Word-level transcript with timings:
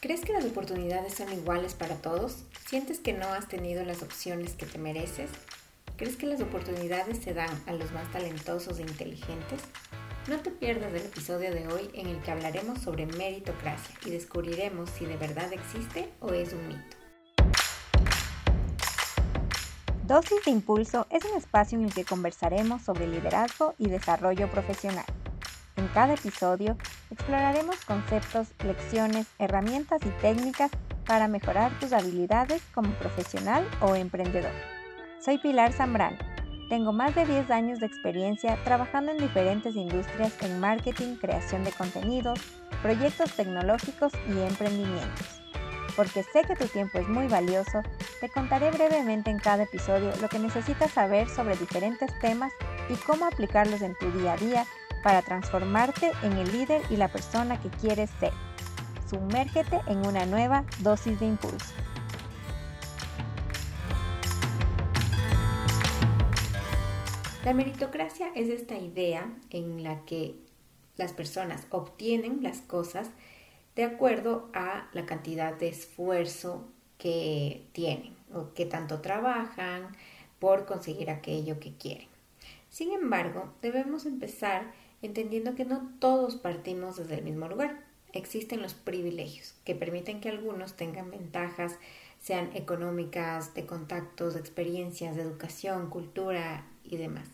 ¿Crees 0.00 0.20
que 0.20 0.32
las 0.32 0.44
oportunidades 0.44 1.14
son 1.14 1.32
iguales 1.32 1.74
para 1.74 1.96
todos? 1.96 2.44
¿Sientes 2.68 3.00
que 3.00 3.14
no 3.14 3.26
has 3.32 3.48
tenido 3.48 3.84
las 3.84 4.04
opciones 4.04 4.52
que 4.52 4.64
te 4.64 4.78
mereces? 4.78 5.28
¿Crees 5.96 6.14
que 6.14 6.26
las 6.26 6.40
oportunidades 6.40 7.18
se 7.18 7.34
dan 7.34 7.50
a 7.66 7.72
los 7.72 7.90
más 7.90 8.08
talentosos 8.12 8.78
e 8.78 8.82
inteligentes? 8.82 9.60
No 10.28 10.38
te 10.38 10.52
pierdas 10.52 10.94
el 10.94 11.02
episodio 11.02 11.52
de 11.52 11.66
hoy 11.66 11.90
en 11.94 12.06
el 12.06 12.22
que 12.22 12.30
hablaremos 12.30 12.78
sobre 12.78 13.06
meritocracia 13.06 13.92
y 14.06 14.10
descubriremos 14.10 14.88
si 14.88 15.04
de 15.04 15.16
verdad 15.16 15.52
existe 15.52 16.08
o 16.20 16.32
es 16.32 16.52
un 16.52 16.68
mito. 16.68 16.96
Dosis 20.04 20.44
de 20.44 20.52
Impulso 20.52 21.08
es 21.10 21.24
un 21.24 21.36
espacio 21.36 21.76
en 21.76 21.86
el 21.86 21.92
que 21.92 22.04
conversaremos 22.04 22.82
sobre 22.82 23.08
liderazgo 23.08 23.74
y 23.78 23.88
desarrollo 23.88 24.48
profesional. 24.48 25.06
En 25.74 25.88
cada 25.88 26.14
episodio 26.14 26.78
exploraremos 27.10 27.76
conceptos, 27.84 28.48
lecciones, 28.64 29.26
herramientas 29.38 30.00
y 30.04 30.10
técnicas 30.20 30.70
para 31.06 31.28
mejorar 31.28 31.72
tus 31.80 31.92
habilidades 31.92 32.62
como 32.74 32.90
profesional 32.94 33.66
o 33.80 33.94
emprendedor. 33.94 34.52
Soy 35.20 35.38
Pilar 35.38 35.72
Zambrano. 35.72 36.18
Tengo 36.68 36.92
más 36.92 37.14
de 37.14 37.24
10 37.24 37.50
años 37.50 37.80
de 37.80 37.86
experiencia 37.86 38.62
trabajando 38.62 39.10
en 39.10 39.18
diferentes 39.18 39.74
industrias 39.74 40.34
en 40.42 40.60
marketing, 40.60 41.16
creación 41.16 41.64
de 41.64 41.72
contenidos, 41.72 42.38
proyectos 42.82 43.32
tecnológicos 43.32 44.12
y 44.28 44.38
emprendimientos. 44.40 45.40
Porque 45.96 46.22
sé 46.22 46.42
que 46.42 46.54
tu 46.54 46.66
tiempo 46.66 46.98
es 46.98 47.08
muy 47.08 47.26
valioso, 47.26 47.82
te 48.20 48.28
contaré 48.28 48.70
brevemente 48.70 49.30
en 49.30 49.38
cada 49.38 49.62
episodio 49.62 50.12
lo 50.20 50.28
que 50.28 50.38
necesitas 50.38 50.92
saber 50.92 51.28
sobre 51.28 51.56
diferentes 51.56 52.10
temas 52.20 52.52
y 52.90 52.94
cómo 52.94 53.24
aplicarlos 53.24 53.80
en 53.80 53.96
tu 53.96 54.10
día 54.12 54.34
a 54.34 54.36
día 54.36 54.66
para 55.08 55.22
transformarte 55.22 56.12
en 56.22 56.34
el 56.34 56.52
líder 56.52 56.82
y 56.90 56.96
la 56.96 57.08
persona 57.08 57.58
que 57.58 57.70
quieres 57.70 58.10
ser. 58.20 58.30
Sumérgete 59.08 59.80
en 59.86 60.06
una 60.06 60.26
nueva 60.26 60.66
dosis 60.80 61.18
de 61.18 61.28
impulso. 61.28 61.72
La 67.42 67.54
meritocracia 67.54 68.26
es 68.34 68.50
esta 68.50 68.76
idea 68.76 69.34
en 69.48 69.82
la 69.82 70.04
que 70.04 70.34
las 70.98 71.14
personas 71.14 71.66
obtienen 71.70 72.42
las 72.42 72.60
cosas 72.60 73.08
de 73.76 73.84
acuerdo 73.84 74.50
a 74.52 74.90
la 74.92 75.06
cantidad 75.06 75.54
de 75.54 75.68
esfuerzo 75.68 76.68
que 76.98 77.66
tienen 77.72 78.14
o 78.34 78.52
que 78.52 78.66
tanto 78.66 79.00
trabajan 79.00 79.96
por 80.38 80.66
conseguir 80.66 81.08
aquello 81.08 81.58
que 81.60 81.74
quieren. 81.78 82.08
Sin 82.68 82.92
embargo, 82.92 83.54
debemos 83.62 84.04
empezar 84.04 84.70
entendiendo 85.02 85.54
que 85.54 85.64
no 85.64 85.92
todos 86.00 86.36
partimos 86.36 86.96
desde 86.96 87.16
el 87.16 87.24
mismo 87.24 87.48
lugar. 87.48 87.84
Existen 88.12 88.62
los 88.62 88.74
privilegios 88.74 89.54
que 89.64 89.74
permiten 89.74 90.20
que 90.20 90.30
algunos 90.30 90.76
tengan 90.76 91.10
ventajas, 91.10 91.76
sean 92.20 92.50
económicas, 92.54 93.54
de 93.54 93.66
contactos, 93.66 94.34
de 94.34 94.40
experiencias, 94.40 95.16
de 95.16 95.22
educación, 95.22 95.90
cultura 95.90 96.66
y 96.84 96.96
demás. 96.96 97.28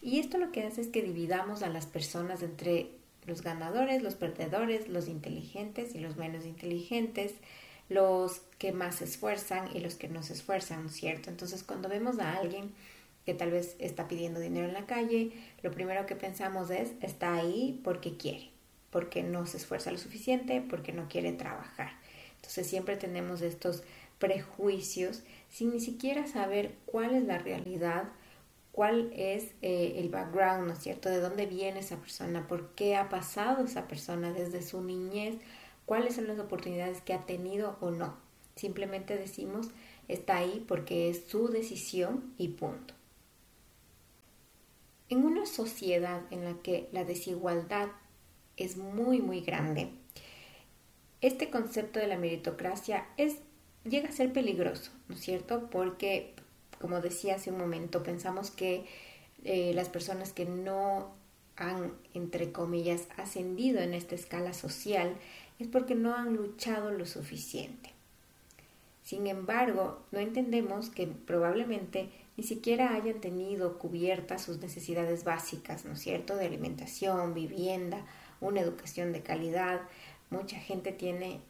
Y 0.00 0.20
esto 0.20 0.38
lo 0.38 0.52
que 0.52 0.62
hace 0.62 0.82
es 0.82 0.88
que 0.88 1.02
dividamos 1.02 1.62
a 1.62 1.68
las 1.68 1.86
personas 1.86 2.42
entre 2.42 2.90
los 3.26 3.42
ganadores, 3.42 4.02
los 4.02 4.14
perdedores, 4.14 4.88
los 4.88 5.08
inteligentes 5.08 5.94
y 5.94 5.98
los 5.98 6.16
menos 6.16 6.44
inteligentes, 6.44 7.34
los 7.88 8.40
que 8.58 8.72
más 8.72 8.96
se 8.96 9.04
esfuerzan 9.04 9.68
y 9.74 9.80
los 9.80 9.94
que 9.96 10.08
no 10.08 10.22
se 10.22 10.34
esfuerzan, 10.34 10.82
¿no 10.82 10.88
es 10.88 10.94
cierto? 10.96 11.30
Entonces, 11.30 11.62
cuando 11.62 11.88
vemos 11.88 12.18
a 12.18 12.34
alguien 12.34 12.72
que 13.26 13.34
tal 13.34 13.50
vez 13.50 13.74
está 13.80 14.06
pidiendo 14.06 14.38
dinero 14.38 14.68
en 14.68 14.72
la 14.72 14.86
calle, 14.86 15.32
lo 15.62 15.72
primero 15.72 16.06
que 16.06 16.14
pensamos 16.14 16.70
es, 16.70 16.92
está 17.02 17.34
ahí 17.34 17.80
porque 17.82 18.16
quiere, 18.16 18.50
porque 18.90 19.24
no 19.24 19.46
se 19.46 19.56
esfuerza 19.56 19.90
lo 19.90 19.98
suficiente, 19.98 20.62
porque 20.62 20.92
no 20.92 21.08
quiere 21.08 21.32
trabajar. 21.32 21.90
Entonces 22.36 22.68
siempre 22.68 22.96
tenemos 22.96 23.42
estos 23.42 23.82
prejuicios 24.20 25.24
sin 25.50 25.72
ni 25.72 25.80
siquiera 25.80 26.28
saber 26.28 26.76
cuál 26.86 27.16
es 27.16 27.24
la 27.24 27.38
realidad, 27.38 28.04
cuál 28.70 29.10
es 29.12 29.48
eh, 29.60 29.94
el 29.96 30.08
background, 30.08 30.68
¿no 30.68 30.74
es 30.74 30.78
cierto? 30.78 31.08
De 31.08 31.20
dónde 31.20 31.46
viene 31.46 31.80
esa 31.80 31.96
persona, 31.96 32.46
por 32.46 32.74
qué 32.74 32.94
ha 32.94 33.08
pasado 33.08 33.64
esa 33.64 33.88
persona 33.88 34.32
desde 34.32 34.62
su 34.62 34.82
niñez, 34.82 35.34
cuáles 35.84 36.14
son 36.14 36.28
las 36.28 36.38
oportunidades 36.38 37.00
que 37.00 37.12
ha 37.12 37.26
tenido 37.26 37.76
o 37.80 37.90
no. 37.90 38.16
Simplemente 38.54 39.18
decimos, 39.18 39.70
está 40.06 40.36
ahí 40.36 40.64
porque 40.68 41.10
es 41.10 41.24
su 41.26 41.48
decisión 41.48 42.32
y 42.38 42.48
punto. 42.48 42.94
En 45.08 45.24
una 45.24 45.46
sociedad 45.46 46.22
en 46.30 46.44
la 46.44 46.54
que 46.62 46.88
la 46.92 47.04
desigualdad 47.04 47.88
es 48.56 48.76
muy, 48.76 49.20
muy 49.20 49.40
grande, 49.40 49.90
este 51.20 51.50
concepto 51.50 51.98
de 51.98 52.06
la 52.06 52.18
meritocracia 52.18 53.06
es, 53.16 53.36
llega 53.84 54.08
a 54.08 54.12
ser 54.12 54.32
peligroso, 54.32 54.90
¿no 55.08 55.14
es 55.14 55.20
cierto? 55.20 55.70
Porque, 55.70 56.34
como 56.80 57.00
decía 57.00 57.36
hace 57.36 57.50
un 57.50 57.58
momento, 57.58 58.02
pensamos 58.02 58.50
que 58.50 58.84
eh, 59.44 59.72
las 59.74 59.88
personas 59.88 60.32
que 60.32 60.44
no 60.44 61.14
han, 61.56 61.92
entre 62.14 62.52
comillas, 62.52 63.08
ascendido 63.16 63.80
en 63.80 63.94
esta 63.94 64.14
escala 64.14 64.52
social 64.52 65.16
es 65.58 65.68
porque 65.68 65.94
no 65.94 66.14
han 66.14 66.34
luchado 66.34 66.90
lo 66.90 67.06
suficiente. 67.06 67.92
Sin 69.02 69.26
embargo, 69.26 70.04
no 70.10 70.18
entendemos 70.18 70.90
que 70.90 71.06
probablemente 71.06 72.10
ni 72.36 72.44
siquiera 72.44 72.94
hayan 72.94 73.20
tenido 73.20 73.78
cubiertas 73.78 74.42
sus 74.42 74.58
necesidades 74.58 75.24
básicas, 75.24 75.84
¿no 75.84 75.92
es 75.92 76.00
cierto?, 76.00 76.36
de 76.36 76.46
alimentación, 76.46 77.34
vivienda, 77.34 78.04
una 78.40 78.60
educación 78.60 79.12
de 79.12 79.22
calidad. 79.22 79.80
Mucha 80.30 80.58
gente 80.58 80.92
tiene 80.92 81.40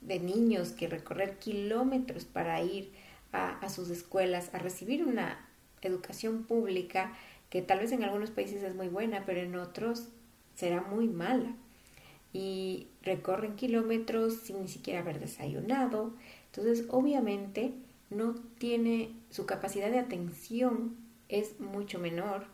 de 0.00 0.20
niños 0.20 0.70
que 0.70 0.88
recorrer 0.88 1.38
kilómetros 1.38 2.24
para 2.24 2.62
ir 2.62 2.92
a, 3.32 3.58
a 3.58 3.68
sus 3.68 3.90
escuelas, 3.90 4.54
a 4.54 4.58
recibir 4.58 5.04
una 5.04 5.46
educación 5.82 6.44
pública 6.44 7.12
que 7.50 7.62
tal 7.62 7.80
vez 7.80 7.92
en 7.92 8.04
algunos 8.04 8.30
países 8.30 8.62
es 8.62 8.74
muy 8.74 8.88
buena, 8.88 9.24
pero 9.26 9.40
en 9.40 9.56
otros 9.56 10.08
será 10.54 10.82
muy 10.82 11.08
mala. 11.08 11.52
Y 12.32 12.86
recorren 13.02 13.56
kilómetros 13.56 14.34
sin 14.34 14.62
ni 14.62 14.68
siquiera 14.68 15.00
haber 15.00 15.18
desayunado. 15.18 16.14
Entonces, 16.46 16.86
obviamente, 16.88 17.72
no 18.10 18.34
tiene, 18.58 19.14
su 19.30 19.46
capacidad 19.46 19.90
de 19.90 19.98
atención 19.98 20.96
es 21.28 21.60
mucho 21.60 21.98
menor. 21.98 22.44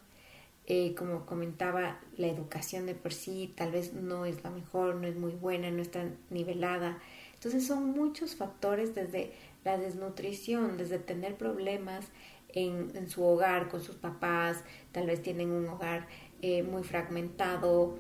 Eh, 0.69 0.95
como 0.97 1.27
comentaba, 1.27 2.01
la 2.17 2.27
educación 2.27 2.87
de 2.87 2.95
por 2.95 3.13
sí 3.13 3.53
tal 3.57 3.71
vez 3.71 3.93
no 3.93 4.27
es 4.27 4.43
la 4.43 4.51
mejor, 4.51 4.97
no 4.97 5.07
es 5.07 5.17
muy 5.17 5.33
buena, 5.33 5.71
no 5.71 5.81
está 5.81 6.05
nivelada. 6.31 6.99
Entonces 7.35 7.67
son 7.67 7.91
muchos 7.91 8.35
factores 8.35 8.95
desde 8.95 9.33
la 9.65 9.79
desnutrición, 9.79 10.77
desde 10.77 10.99
tener 10.99 11.37
problemas 11.37 12.07
en, 12.49 13.09
su 13.09 13.23
hogar 13.23 13.69
con 13.69 13.83
sus 13.83 13.97
papás, 13.97 14.65
tal 14.93 15.07
vez 15.07 15.23
tienen 15.23 15.51
un 15.51 15.69
hogar 15.69 16.09
eh, 16.43 16.63
muy 16.63 16.83
fragmentado, 16.83 17.99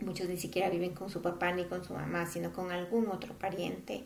muchos 0.00 0.28
ni 0.28 0.36
siquiera 0.36 0.68
viven 0.70 0.92
con 0.92 1.08
su 1.08 1.22
papá 1.22 1.52
ni 1.52 1.64
con 1.64 1.84
su 1.84 1.94
mamá, 1.94 2.26
sino 2.26 2.52
con 2.52 2.72
algún 2.72 3.08
otro 3.08 3.34
pariente. 3.38 4.04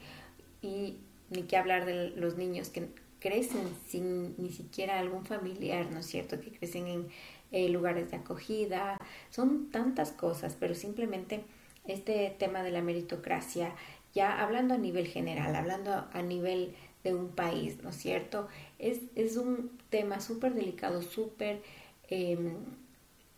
Y 0.63 0.99
ni 1.31 1.45
que 1.45 1.57
hablar 1.57 1.87
de 1.87 2.11
los 2.11 2.37
niños 2.37 2.69
que 2.69 2.89
crecen 3.21 3.69
sin 3.89 4.35
ni 4.39 4.51
siquiera 4.51 4.99
algún 4.99 5.25
familiar, 5.25 5.91
¿no 5.91 6.01
es 6.01 6.07
cierto? 6.07 6.41
Que 6.41 6.53
crecen 6.53 6.87
en 6.87 7.09
eh, 7.53 7.69
lugares 7.69 8.11
de 8.11 8.17
acogida, 8.17 8.99
son 9.31 9.71
tantas 9.71 10.13
cosas, 10.13 10.57
pero 10.59 10.75
simplemente 10.75 11.45
este 11.87 12.35
tema 12.39 12.63
de 12.63 12.71
la 12.71 12.83
meritocracia, 12.83 13.75
ya 14.15 14.43
hablando 14.43 14.75
a 14.75 14.79
nivel 14.79 15.07
general, 15.07 15.55
hablando 15.55 16.09
a 16.13 16.23
nivel 16.23 16.75
de 17.05 17.15
un 17.15 17.29
país, 17.29 17.83
¿no 17.83 17.91
es 17.91 17.97
cierto? 17.97 18.49
Es, 18.79 19.01
es 19.15 19.37
un 19.37 19.79
tema 19.91 20.21
súper 20.21 20.55
delicado, 20.55 21.03
súper 21.03 21.63
em, 22.09 22.57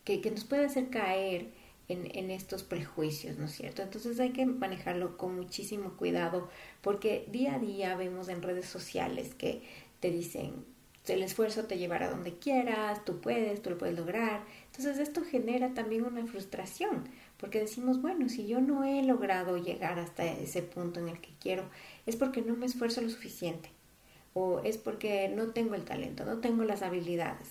que, 0.04 0.20
que 0.20 0.30
nos 0.30 0.44
puede 0.44 0.64
hacer 0.66 0.90
caer 0.90 1.50
en, 1.92 2.30
estos 2.30 2.62
prejuicios, 2.62 3.38
¿no 3.38 3.46
es 3.46 3.52
cierto? 3.52 3.82
Entonces 3.82 4.18
hay 4.20 4.30
que 4.30 4.46
manejarlo 4.46 5.16
con 5.16 5.36
muchísimo 5.36 5.96
cuidado 5.96 6.48
porque 6.80 7.26
día 7.30 7.56
a 7.56 7.58
día 7.58 7.96
vemos 7.96 8.28
en 8.28 8.42
redes 8.42 8.66
sociales 8.66 9.34
que 9.34 9.62
te 10.00 10.10
dicen, 10.10 10.64
el 11.06 11.22
esfuerzo 11.22 11.64
te 11.64 11.78
llevará 11.78 12.10
donde 12.10 12.34
quieras, 12.34 13.04
tú 13.04 13.20
puedes, 13.20 13.60
tú 13.60 13.70
lo 13.70 13.78
puedes 13.78 13.96
lograr. 13.96 14.44
Entonces 14.66 14.98
esto 14.98 15.22
genera 15.22 15.74
también 15.74 16.04
una 16.04 16.26
frustración 16.26 17.08
porque 17.38 17.58
decimos, 17.58 18.00
bueno, 18.00 18.28
si 18.28 18.46
yo 18.46 18.60
no 18.60 18.84
he 18.84 19.02
logrado 19.02 19.58
llegar 19.58 19.98
hasta 19.98 20.24
ese 20.24 20.62
punto 20.62 21.00
en 21.00 21.08
el 21.08 21.20
que 21.20 21.30
quiero, 21.40 21.64
es 22.06 22.14
porque 22.16 22.40
no 22.40 22.54
me 22.54 22.66
esfuerzo 22.66 23.00
lo 23.00 23.10
suficiente 23.10 23.68
o 24.34 24.60
es 24.60 24.78
porque 24.78 25.28
no 25.28 25.48
tengo 25.48 25.74
el 25.74 25.84
talento, 25.84 26.24
no 26.24 26.38
tengo 26.38 26.62
las 26.64 26.82
habilidades. 26.82 27.48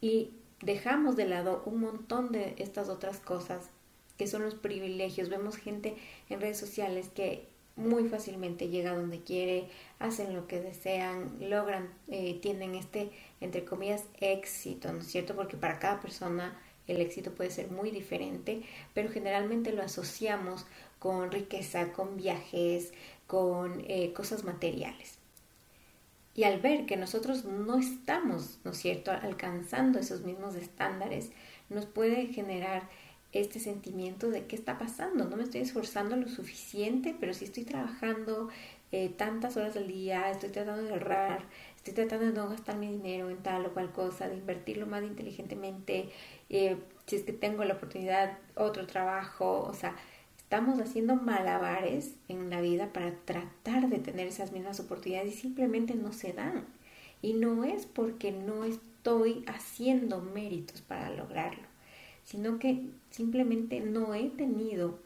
Y 0.00 0.30
dejamos 0.62 1.16
de 1.16 1.26
lado 1.26 1.62
un 1.66 1.80
montón 1.80 2.32
de 2.32 2.54
estas 2.58 2.88
otras 2.88 3.18
cosas 3.18 3.70
que 4.16 4.26
son 4.26 4.42
los 4.42 4.54
privilegios. 4.54 5.28
Vemos 5.28 5.56
gente 5.56 5.96
en 6.28 6.40
redes 6.40 6.58
sociales 6.58 7.08
que 7.14 7.46
muy 7.76 8.08
fácilmente 8.08 8.68
llega 8.68 8.94
donde 8.96 9.20
quiere, 9.20 9.68
hacen 10.00 10.34
lo 10.34 10.48
que 10.48 10.60
desean, 10.60 11.36
logran, 11.40 11.88
eh, 12.08 12.38
tienen 12.42 12.74
este, 12.74 13.10
entre 13.40 13.64
comillas, 13.64 14.04
éxito, 14.20 14.92
¿no 14.92 14.98
es 14.98 15.06
cierto? 15.06 15.36
Porque 15.36 15.56
para 15.56 15.78
cada 15.78 16.00
persona 16.00 16.60
el 16.88 17.00
éxito 17.00 17.32
puede 17.32 17.50
ser 17.50 17.70
muy 17.70 17.90
diferente, 17.90 18.62
pero 18.94 19.10
generalmente 19.10 19.72
lo 19.72 19.82
asociamos 19.82 20.66
con 20.98 21.30
riqueza, 21.30 21.92
con 21.92 22.16
viajes, 22.16 22.92
con 23.28 23.84
eh, 23.86 24.12
cosas 24.12 24.42
materiales. 24.42 25.17
Y 26.38 26.44
al 26.44 26.60
ver 26.60 26.86
que 26.86 26.96
nosotros 26.96 27.44
no 27.46 27.78
estamos, 27.78 28.60
¿no 28.62 28.70
es 28.70 28.78
cierto?, 28.78 29.10
alcanzando 29.10 29.98
esos 29.98 30.22
mismos 30.22 30.54
estándares, 30.54 31.32
nos 31.68 31.84
puede 31.86 32.28
generar 32.28 32.88
este 33.32 33.58
sentimiento 33.58 34.30
de 34.30 34.46
qué 34.46 34.54
está 34.54 34.78
pasando, 34.78 35.24
no 35.24 35.36
me 35.36 35.42
estoy 35.42 35.62
esforzando 35.62 36.14
lo 36.14 36.28
suficiente, 36.28 37.12
pero 37.18 37.34
si 37.34 37.44
estoy 37.44 37.64
trabajando 37.64 38.50
eh, 38.92 39.08
tantas 39.08 39.56
horas 39.56 39.76
al 39.76 39.88
día, 39.88 40.30
estoy 40.30 40.50
tratando 40.50 40.84
de 40.84 40.90
ahorrar, 40.90 41.42
estoy 41.74 41.94
tratando 41.94 42.26
de 42.26 42.32
no 42.32 42.48
gastar 42.48 42.76
mi 42.76 42.86
dinero 42.86 43.30
en 43.30 43.38
tal 43.38 43.66
o 43.66 43.74
cual 43.74 43.90
cosa, 43.90 44.28
de 44.28 44.36
invertirlo 44.36 44.86
más 44.86 45.02
inteligentemente, 45.02 46.08
eh, 46.50 46.76
si 47.06 47.16
es 47.16 47.24
que 47.24 47.32
tengo 47.32 47.64
la 47.64 47.74
oportunidad, 47.74 48.38
otro 48.54 48.86
trabajo, 48.86 49.62
o 49.62 49.74
sea, 49.74 49.96
estamos 50.48 50.80
haciendo 50.80 51.14
malabares 51.14 52.14
en 52.26 52.48
la 52.48 52.62
vida 52.62 52.90
para 52.90 53.14
tratar 53.26 53.90
de 53.90 53.98
tener 53.98 54.28
esas 54.28 54.50
mismas 54.50 54.80
oportunidades 54.80 55.34
y 55.34 55.36
simplemente 55.36 55.94
no 55.94 56.14
se 56.14 56.32
dan. 56.32 56.64
Y 57.20 57.34
no 57.34 57.64
es 57.64 57.84
porque 57.84 58.32
no 58.32 58.64
estoy 58.64 59.44
haciendo 59.46 60.22
méritos 60.22 60.80
para 60.80 61.10
lograrlo, 61.10 61.64
sino 62.24 62.58
que 62.58 62.80
simplemente 63.10 63.80
no 63.80 64.14
he 64.14 64.30
tenido 64.30 64.98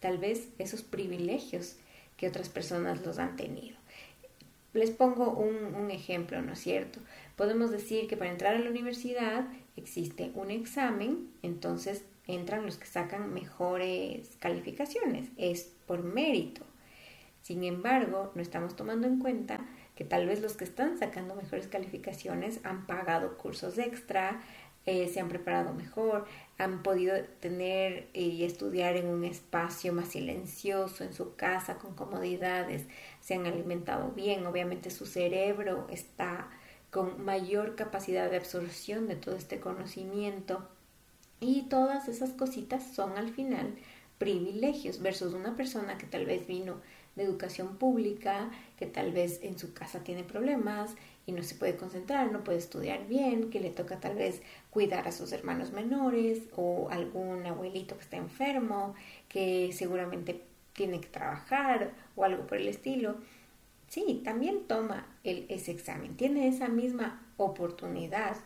tal 0.00 0.18
vez 0.18 0.50
esos 0.58 0.82
privilegios 0.82 1.76
que 2.18 2.28
otras 2.28 2.50
personas 2.50 3.02
los 3.02 3.18
han 3.18 3.36
tenido. 3.36 3.78
Les 4.74 4.90
pongo 4.90 5.30
un, 5.30 5.74
un, 5.74 5.90
ejemplo, 5.90 6.42
¿no 6.42 6.52
es 6.52 6.60
cierto? 6.60 7.00
Podemos 7.36 7.70
decir 7.70 8.08
que 8.08 8.18
para 8.18 8.30
entrar 8.30 8.56
a 8.56 8.58
la 8.58 8.68
universidad 8.68 9.46
existe 9.74 10.32
un 10.34 10.50
examen, 10.50 11.30
entonces 11.42 12.04
entran 12.26 12.64
los 12.64 12.76
que 12.76 12.86
sacan 12.86 13.32
mejores 13.32 14.36
calificaciones, 14.38 15.28
es 15.36 15.72
por 15.86 16.02
mérito. 16.02 16.62
Sin 17.42 17.64
embargo, 17.64 18.30
no 18.34 18.42
estamos 18.42 18.76
tomando 18.76 19.06
en 19.06 19.18
cuenta 19.18 19.66
que 19.96 20.04
tal 20.04 20.26
vez 20.26 20.40
los 20.40 20.56
que 20.56 20.64
están 20.64 20.98
sacando 20.98 21.34
mejores 21.34 21.66
calificaciones 21.66 22.60
han 22.64 22.86
pagado 22.86 23.36
cursos 23.36 23.78
extra, 23.78 24.40
eh, 24.84 25.08
se 25.08 25.20
han 25.20 25.28
preparado 25.28 25.72
mejor, 25.74 26.26
han 26.58 26.82
podido 26.82 27.14
tener 27.40 28.08
y 28.12 28.44
estudiar 28.44 28.96
en 28.96 29.06
un 29.06 29.24
espacio 29.24 29.92
más 29.92 30.08
silencioso, 30.08 31.04
en 31.04 31.12
su 31.12 31.36
casa, 31.36 31.78
con 31.78 31.94
comodidades, 31.94 32.86
se 33.20 33.34
han 33.34 33.46
alimentado 33.46 34.10
bien, 34.10 34.46
obviamente 34.46 34.90
su 34.90 35.06
cerebro 35.06 35.86
está 35.90 36.48
con 36.90 37.24
mayor 37.24 37.74
capacidad 37.76 38.30
de 38.30 38.36
absorción 38.36 39.06
de 39.06 39.16
todo 39.16 39.36
este 39.36 39.60
conocimiento 39.60 40.68
y 41.42 41.62
todas 41.62 42.08
esas 42.08 42.30
cositas 42.30 42.84
son 42.94 43.18
al 43.18 43.30
final 43.30 43.74
privilegios 44.18 45.02
versus 45.02 45.34
una 45.34 45.56
persona 45.56 45.98
que 45.98 46.06
tal 46.06 46.24
vez 46.24 46.46
vino 46.46 46.76
de 47.16 47.24
educación 47.24 47.76
pública, 47.76 48.50
que 48.78 48.86
tal 48.86 49.10
vez 49.12 49.40
en 49.42 49.58
su 49.58 49.74
casa 49.74 50.04
tiene 50.04 50.22
problemas 50.22 50.94
y 51.26 51.32
no 51.32 51.42
se 51.42 51.56
puede 51.56 51.76
concentrar, 51.76 52.30
no 52.30 52.44
puede 52.44 52.58
estudiar 52.58 53.06
bien, 53.08 53.50
que 53.50 53.60
le 53.60 53.70
toca 53.70 53.98
tal 53.98 54.14
vez 54.14 54.40
cuidar 54.70 55.08
a 55.08 55.12
sus 55.12 55.32
hermanos 55.32 55.72
menores 55.72 56.42
o 56.56 56.88
algún 56.90 57.44
abuelito 57.46 57.96
que 57.96 58.02
está 58.02 58.16
enfermo, 58.16 58.94
que 59.28 59.72
seguramente 59.72 60.42
tiene 60.72 61.00
que 61.00 61.08
trabajar 61.08 61.92
o 62.16 62.24
algo 62.24 62.46
por 62.46 62.58
el 62.58 62.68
estilo. 62.68 63.16
Sí, 63.88 64.22
también 64.24 64.68
toma 64.68 65.06
el, 65.22 65.46
ese 65.48 65.72
examen, 65.72 66.16
tiene 66.16 66.48
esa 66.48 66.68
misma 66.68 67.20
oportunidad, 67.36 68.36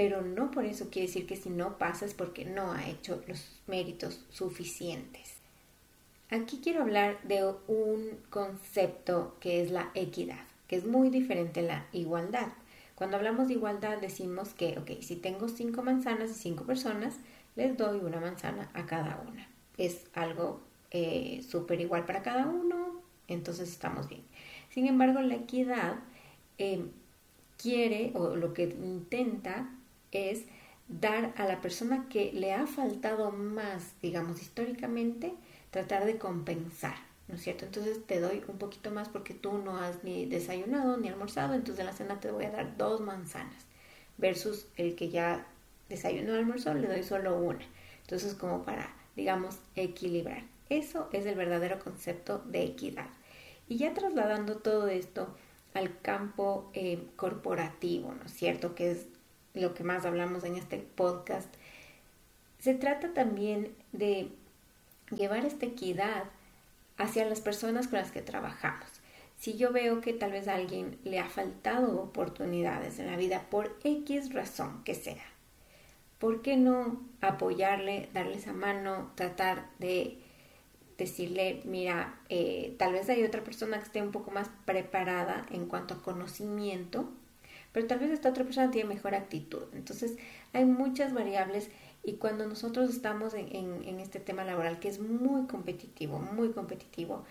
pero 0.00 0.22
no 0.22 0.50
por 0.50 0.64
eso 0.64 0.88
quiere 0.88 1.08
decir 1.08 1.26
que 1.26 1.36
si 1.36 1.50
no 1.50 1.76
pasa 1.76 2.06
es 2.06 2.14
porque 2.14 2.46
no 2.46 2.72
ha 2.72 2.88
hecho 2.88 3.22
los 3.28 3.60
méritos 3.66 4.24
suficientes. 4.30 5.34
Aquí 6.30 6.60
quiero 6.64 6.80
hablar 6.80 7.22
de 7.24 7.44
un 7.68 8.16
concepto 8.30 9.36
que 9.40 9.60
es 9.60 9.70
la 9.70 9.90
equidad, 9.94 10.40
que 10.68 10.76
es 10.76 10.86
muy 10.86 11.10
diferente 11.10 11.60
a 11.60 11.64
la 11.64 11.86
igualdad. 11.92 12.48
Cuando 12.94 13.18
hablamos 13.18 13.48
de 13.48 13.54
igualdad 13.54 13.98
decimos 13.98 14.54
que, 14.54 14.78
ok, 14.78 15.02
si 15.02 15.16
tengo 15.16 15.50
cinco 15.50 15.82
manzanas 15.82 16.30
y 16.30 16.34
cinco 16.34 16.64
personas, 16.64 17.16
les 17.54 17.76
doy 17.76 17.98
una 17.98 18.20
manzana 18.20 18.70
a 18.72 18.86
cada 18.86 19.22
una. 19.28 19.50
Es 19.76 20.06
algo 20.14 20.62
eh, 20.92 21.44
súper 21.46 21.78
igual 21.78 22.06
para 22.06 22.22
cada 22.22 22.46
uno, 22.46 23.02
entonces 23.28 23.68
estamos 23.68 24.08
bien. 24.08 24.22
Sin 24.70 24.86
embargo, 24.86 25.20
la 25.20 25.34
equidad 25.34 25.96
eh, 26.56 26.86
quiere 27.58 28.12
o 28.14 28.34
lo 28.34 28.54
que 28.54 28.62
intenta 28.62 29.76
es 30.12 30.44
dar 30.88 31.32
a 31.36 31.44
la 31.46 31.60
persona 31.60 32.06
que 32.08 32.32
le 32.32 32.52
ha 32.52 32.66
faltado 32.66 33.30
más, 33.30 33.94
digamos, 34.02 34.42
históricamente, 34.42 35.34
tratar 35.70 36.04
de 36.04 36.18
compensar, 36.18 36.96
¿no 37.28 37.36
es 37.36 37.42
cierto? 37.42 37.64
Entonces 37.64 38.04
te 38.06 38.20
doy 38.20 38.42
un 38.48 38.58
poquito 38.58 38.90
más 38.90 39.08
porque 39.08 39.34
tú 39.34 39.58
no 39.58 39.76
has 39.76 40.02
ni 40.02 40.26
desayunado 40.26 40.96
ni 40.96 41.08
almorzado, 41.08 41.54
entonces 41.54 41.80
en 41.80 41.86
la 41.86 41.92
cena 41.92 42.20
te 42.20 42.32
voy 42.32 42.44
a 42.44 42.50
dar 42.50 42.76
dos 42.76 43.00
manzanas, 43.00 43.66
versus 44.18 44.66
el 44.76 44.96
que 44.96 45.10
ya 45.10 45.46
desayunó 45.88 46.34
almorzó, 46.34 46.74
le 46.74 46.88
doy 46.88 47.02
solo 47.02 47.38
una. 47.38 47.64
Entonces 48.02 48.34
como 48.34 48.64
para, 48.64 48.92
digamos, 49.14 49.58
equilibrar. 49.76 50.42
Eso 50.68 51.08
es 51.12 51.26
el 51.26 51.36
verdadero 51.36 51.78
concepto 51.78 52.38
de 52.46 52.64
equidad. 52.64 53.08
Y 53.68 53.76
ya 53.76 53.94
trasladando 53.94 54.56
todo 54.56 54.88
esto 54.88 55.36
al 55.74 56.00
campo 56.00 56.70
eh, 56.74 57.06
corporativo, 57.16 58.12
¿no 58.12 58.24
es 58.24 58.32
cierto? 58.32 58.74
Que 58.74 58.90
es 58.92 59.06
lo 59.54 59.74
que 59.74 59.84
más 59.84 60.04
hablamos 60.04 60.44
en 60.44 60.56
este 60.56 60.78
podcast. 60.78 61.52
Se 62.58 62.74
trata 62.74 63.12
también 63.14 63.74
de 63.92 64.30
llevar 65.10 65.44
esta 65.44 65.66
equidad 65.66 66.24
hacia 66.98 67.24
las 67.24 67.40
personas 67.40 67.88
con 67.88 67.98
las 67.98 68.12
que 68.12 68.22
trabajamos. 68.22 68.88
Si 69.38 69.56
yo 69.56 69.72
veo 69.72 70.02
que 70.02 70.12
tal 70.12 70.32
vez 70.32 70.48
a 70.48 70.54
alguien 70.54 70.98
le 71.02 71.18
ha 71.18 71.28
faltado 71.28 72.00
oportunidades 72.02 72.98
en 72.98 73.06
la 73.06 73.16
vida 73.16 73.46
por 73.50 73.74
X 73.82 74.34
razón 74.34 74.84
que 74.84 74.94
sea, 74.94 75.24
¿por 76.18 76.42
qué 76.42 76.56
no 76.56 77.00
apoyarle, 77.22 78.10
darle 78.12 78.36
esa 78.36 78.52
mano, 78.52 79.10
tratar 79.14 79.70
de 79.78 80.18
decirle, 80.98 81.62
mira, 81.64 82.20
eh, 82.28 82.74
tal 82.78 82.92
vez 82.92 83.08
hay 83.08 83.24
otra 83.24 83.42
persona 83.42 83.78
que 83.78 83.84
esté 83.84 84.02
un 84.02 84.12
poco 84.12 84.30
más 84.30 84.50
preparada 84.66 85.46
en 85.50 85.64
cuanto 85.66 85.94
a 85.94 86.02
conocimiento, 86.02 87.10
pero 87.72 87.86
tal 87.86 87.98
vez 87.98 88.10
esta 88.10 88.30
otra 88.30 88.44
persona 88.44 88.70
tiene 88.70 88.88
mejor 88.88 89.14
actitud. 89.14 89.64
Entonces, 89.74 90.16
hay 90.52 90.64
muchas 90.64 91.12
variables 91.14 91.70
y 92.02 92.14
cuando 92.14 92.46
nosotros 92.46 92.90
estamos 92.90 93.34
en, 93.34 94.00
este 94.00 94.20
tema 94.20 94.44
laboral 94.44 94.80
que 94.80 94.88
es 94.88 95.00
muy 95.00 95.46
competitivo, 95.46 96.18
muy 96.18 96.50
competitivo, 96.52 97.24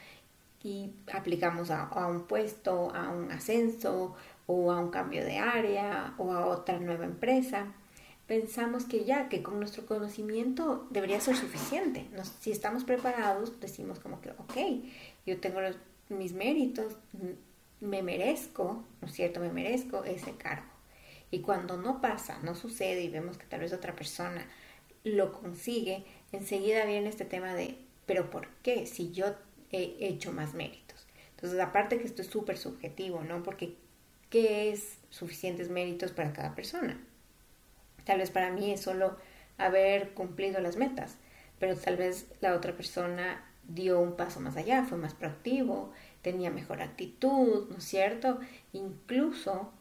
y 0.62 0.92
aplicamos 1.14 1.72
a, 1.72 1.90
un 2.08 2.24
puesto, 2.28 2.94
a 2.94 3.10
un 3.10 3.32
ascenso 3.32 4.16
o 4.46 4.72
a 4.72 4.80
un 4.80 4.90
cambio 4.90 5.24
de 5.24 5.38
área 5.38 6.14
o 6.18 6.34
a 6.34 6.46
otra 6.46 6.80
nueva 6.80 7.06
empresa, 7.06 7.68
pensamos 8.28 8.84
que 8.84 9.06
ya, 9.06 9.30
que 9.30 9.42
con 9.42 9.58
nuestro 9.60 9.86
conocimiento 9.86 10.86
debería 10.92 11.20
ser 11.22 11.36
suficiente. 11.36 12.08
si 12.40 12.52
estamos 12.52 12.84
preparados, 12.84 13.60
decimos 13.60 14.00
como 14.00 14.22
que, 14.22 14.32
ok, 14.32 14.84
yo 15.26 15.40
tengo 15.40 15.60
mis 16.10 16.34
méritos, 16.34 16.98
me 17.82 18.02
merezco, 18.04 18.84
¿no 19.02 19.08
es 19.08 19.14
cierto? 19.14 19.40
Me 19.40 19.52
merezco 19.52 20.04
ese 20.04 20.36
cargo. 20.36 20.68
Y 21.32 21.42
cuando 21.42 21.78
no 21.78 22.02
pasa, 22.02 22.40
no 22.44 22.56
sucede 22.56 23.04
y 23.04 23.10
vemos 23.10 23.38
que 23.38 23.46
tal 23.46 23.62
vez 23.62 23.74
otra 23.74 23.96
persona 23.96 24.46
lo 25.04 25.32
consigue, 25.32 26.04
enseguida 26.32 26.86
viene 26.86 27.10
este 27.10 27.26
tema 27.26 27.54
de, 27.54 27.78
pero 28.06 28.30
¿por 28.30 28.48
qué? 28.64 28.86
Si 28.86 29.12
yo 29.12 29.36
he 29.72 29.96
hecho 30.00 30.32
más 30.32 30.54
méritos. 30.54 31.08
Entonces, 31.32 31.60
aparte 31.60 32.00
que 32.00 32.06
esto 32.06 32.22
es 32.22 32.28
súper 32.28 32.58
subjetivo, 32.58 33.24
¿no? 33.24 33.44
Porque 33.44 33.76
¿qué 34.30 34.72
es 34.72 34.98
suficientes 35.10 35.70
méritos 35.70 36.12
para 36.12 36.34
cada 36.34 36.56
persona? 36.56 37.00
Tal 38.04 38.20
vez 38.20 38.32
para 38.32 38.52
mí 38.52 38.72
es 38.72 38.82
solo 38.82 39.18
haber 39.58 40.14
cumplido 40.14 40.60
las 40.62 40.78
metas, 40.78 41.18
pero 41.60 41.76
tal 41.76 41.98
vez 41.98 42.28
la 42.42 42.56
otra 42.56 42.76
persona 42.76 43.46
dio 43.70 44.00
un 44.00 44.16
paso 44.16 44.40
más 44.40 44.58
allá, 44.58 44.84
fue 44.84 44.98
más 44.98 45.14
proactivo, 45.14 45.92
tenía 46.22 46.52
mejor 46.52 46.82
actitud, 46.82 47.70
¿no 47.70 47.78
es 47.78 47.84
cierto? 47.84 48.40
Incluso 48.74 49.72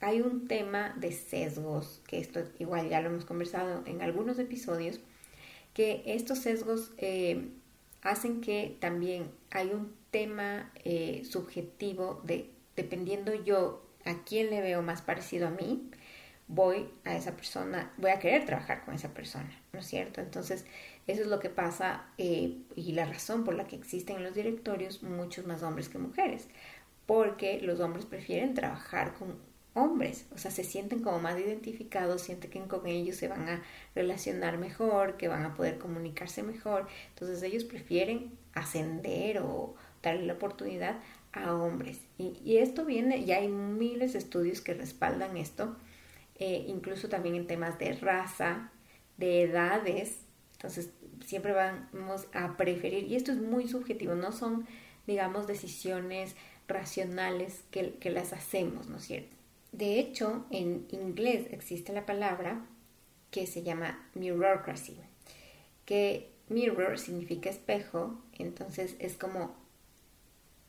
hay 0.00 0.20
un 0.20 0.48
tema 0.48 0.94
de 0.96 1.12
sesgos, 1.12 2.00
que 2.06 2.18
esto 2.18 2.42
igual 2.58 2.88
ya 2.88 3.00
lo 3.00 3.10
hemos 3.10 3.24
conversado 3.24 3.82
en 3.86 4.02
algunos 4.02 4.38
episodios, 4.38 5.00
que 5.74 6.02
estos 6.06 6.38
sesgos 6.38 6.92
eh, 6.98 7.48
hacen 8.02 8.40
que 8.40 8.76
también 8.80 9.30
hay 9.50 9.68
un 9.68 9.94
tema 10.10 10.70
eh, 10.84 11.22
subjetivo 11.28 12.20
de, 12.24 12.50
dependiendo 12.76 13.32
yo 13.34 13.82
a 14.04 14.24
quién 14.24 14.50
le 14.50 14.60
veo 14.60 14.82
más 14.82 15.02
parecido 15.02 15.48
a 15.48 15.50
mí, 15.50 15.88
voy 16.48 16.88
a 17.04 17.16
esa 17.16 17.36
persona, 17.36 17.92
voy 17.96 18.10
a 18.10 18.18
querer 18.18 18.44
trabajar 18.44 18.84
con 18.84 18.94
esa 18.94 19.14
persona, 19.14 19.50
¿no 19.72 19.80
es 19.80 19.86
cierto? 19.86 20.20
Entonces, 20.20 20.66
eso 21.06 21.22
es 21.22 21.28
lo 21.28 21.40
que 21.40 21.50
pasa 21.50 22.04
eh, 22.18 22.58
y 22.76 22.92
la 22.92 23.04
razón 23.04 23.44
por 23.44 23.54
la 23.54 23.66
que 23.66 23.76
existen 23.76 24.16
en 24.16 24.24
los 24.24 24.34
directorios 24.34 25.02
muchos 25.02 25.46
más 25.46 25.62
hombres 25.62 25.88
que 25.88 25.98
mujeres, 25.98 26.48
porque 27.06 27.60
los 27.60 27.80
hombres 27.80 28.06
prefieren 28.06 28.54
trabajar 28.54 29.14
con 29.14 29.36
hombres, 29.74 30.26
o 30.34 30.38
sea, 30.38 30.50
se 30.50 30.64
sienten 30.64 31.02
como 31.02 31.18
más 31.18 31.38
identificados, 31.38 32.22
sienten 32.22 32.50
que 32.50 32.60
con 32.68 32.86
ellos 32.86 33.16
se 33.16 33.28
van 33.28 33.48
a 33.48 33.62
relacionar 33.94 34.58
mejor, 34.58 35.16
que 35.16 35.28
van 35.28 35.44
a 35.44 35.54
poder 35.54 35.78
comunicarse 35.78 36.42
mejor, 36.42 36.86
entonces 37.08 37.42
ellos 37.42 37.64
prefieren 37.64 38.32
ascender 38.54 39.38
o 39.38 39.74
darle 40.02 40.26
la 40.26 40.34
oportunidad 40.34 41.00
a 41.32 41.54
hombres. 41.54 42.00
Y, 42.18 42.58
esto 42.58 42.84
viene, 42.84 43.24
ya 43.24 43.38
hay 43.38 43.48
miles 43.48 44.12
de 44.12 44.18
estudios 44.18 44.60
que 44.60 44.74
respaldan 44.74 45.36
esto, 45.36 45.76
eh, 46.38 46.64
incluso 46.68 47.08
también 47.08 47.34
en 47.34 47.46
temas 47.46 47.78
de 47.78 47.92
raza, 47.94 48.70
de 49.16 49.42
edades, 49.42 50.18
entonces 50.62 50.90
siempre 51.26 51.52
vamos 51.52 52.28
a 52.32 52.56
preferir, 52.56 53.04
y 53.10 53.16
esto 53.16 53.32
es 53.32 53.38
muy 53.38 53.66
subjetivo, 53.66 54.14
no 54.14 54.30
son, 54.30 54.64
digamos, 55.08 55.48
decisiones 55.48 56.36
racionales 56.68 57.64
que, 57.72 57.94
que 57.94 58.10
las 58.10 58.32
hacemos, 58.32 58.88
¿no 58.88 58.98
es 58.98 59.04
cierto? 59.04 59.34
De 59.72 59.98
hecho, 59.98 60.46
en 60.50 60.86
inglés 60.92 61.48
existe 61.50 61.92
la 61.92 62.06
palabra 62.06 62.64
que 63.32 63.48
se 63.48 63.64
llama 63.64 64.08
mirrorcracy, 64.14 64.96
que 65.84 66.30
mirror 66.48 66.96
significa 67.00 67.50
espejo, 67.50 68.22
entonces 68.38 68.94
es 69.00 69.16
como 69.16 69.56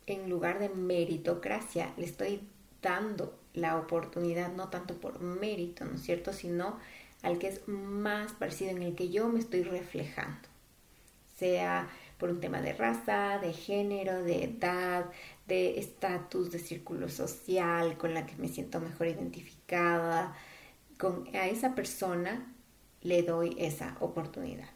en 0.07 0.27
lugar 0.27 0.57
de 0.57 0.69
meritocracia, 0.69 1.93
le 1.97 2.05
estoy 2.05 2.41
dando 2.81 3.37
la 3.53 3.77
oportunidad, 3.77 4.51
no 4.53 4.69
tanto 4.69 4.95
por 4.95 5.19
mérito, 5.19 5.85
¿no 5.85 5.95
es 5.95 6.01
cierto?, 6.01 6.33
sino 6.33 6.79
al 7.23 7.39
que 7.39 7.47
es 7.47 7.67
más 7.67 8.33
parecido 8.33 8.71
en 8.71 8.83
el 8.83 8.95
que 8.95 9.09
yo 9.09 9.27
me 9.29 9.39
estoy 9.39 9.63
reflejando, 9.63 10.47
sea 11.37 11.89
por 12.19 12.29
un 12.29 12.39
tema 12.39 12.61
de 12.61 12.73
raza, 12.73 13.39
de 13.39 13.53
género, 13.53 14.23
de 14.23 14.43
edad, 14.43 15.05
de 15.47 15.79
estatus, 15.79 16.51
de 16.51 16.59
círculo 16.59 17.09
social, 17.09 17.97
con 17.97 18.13
la 18.13 18.25
que 18.25 18.35
me 18.35 18.49
siento 18.49 18.79
mejor 18.79 19.07
identificada, 19.07 20.35
con 20.97 21.27
a 21.35 21.47
esa 21.47 21.73
persona 21.75 22.53
le 23.01 23.23
doy 23.23 23.55
esa 23.57 23.97
oportunidad. 23.99 24.69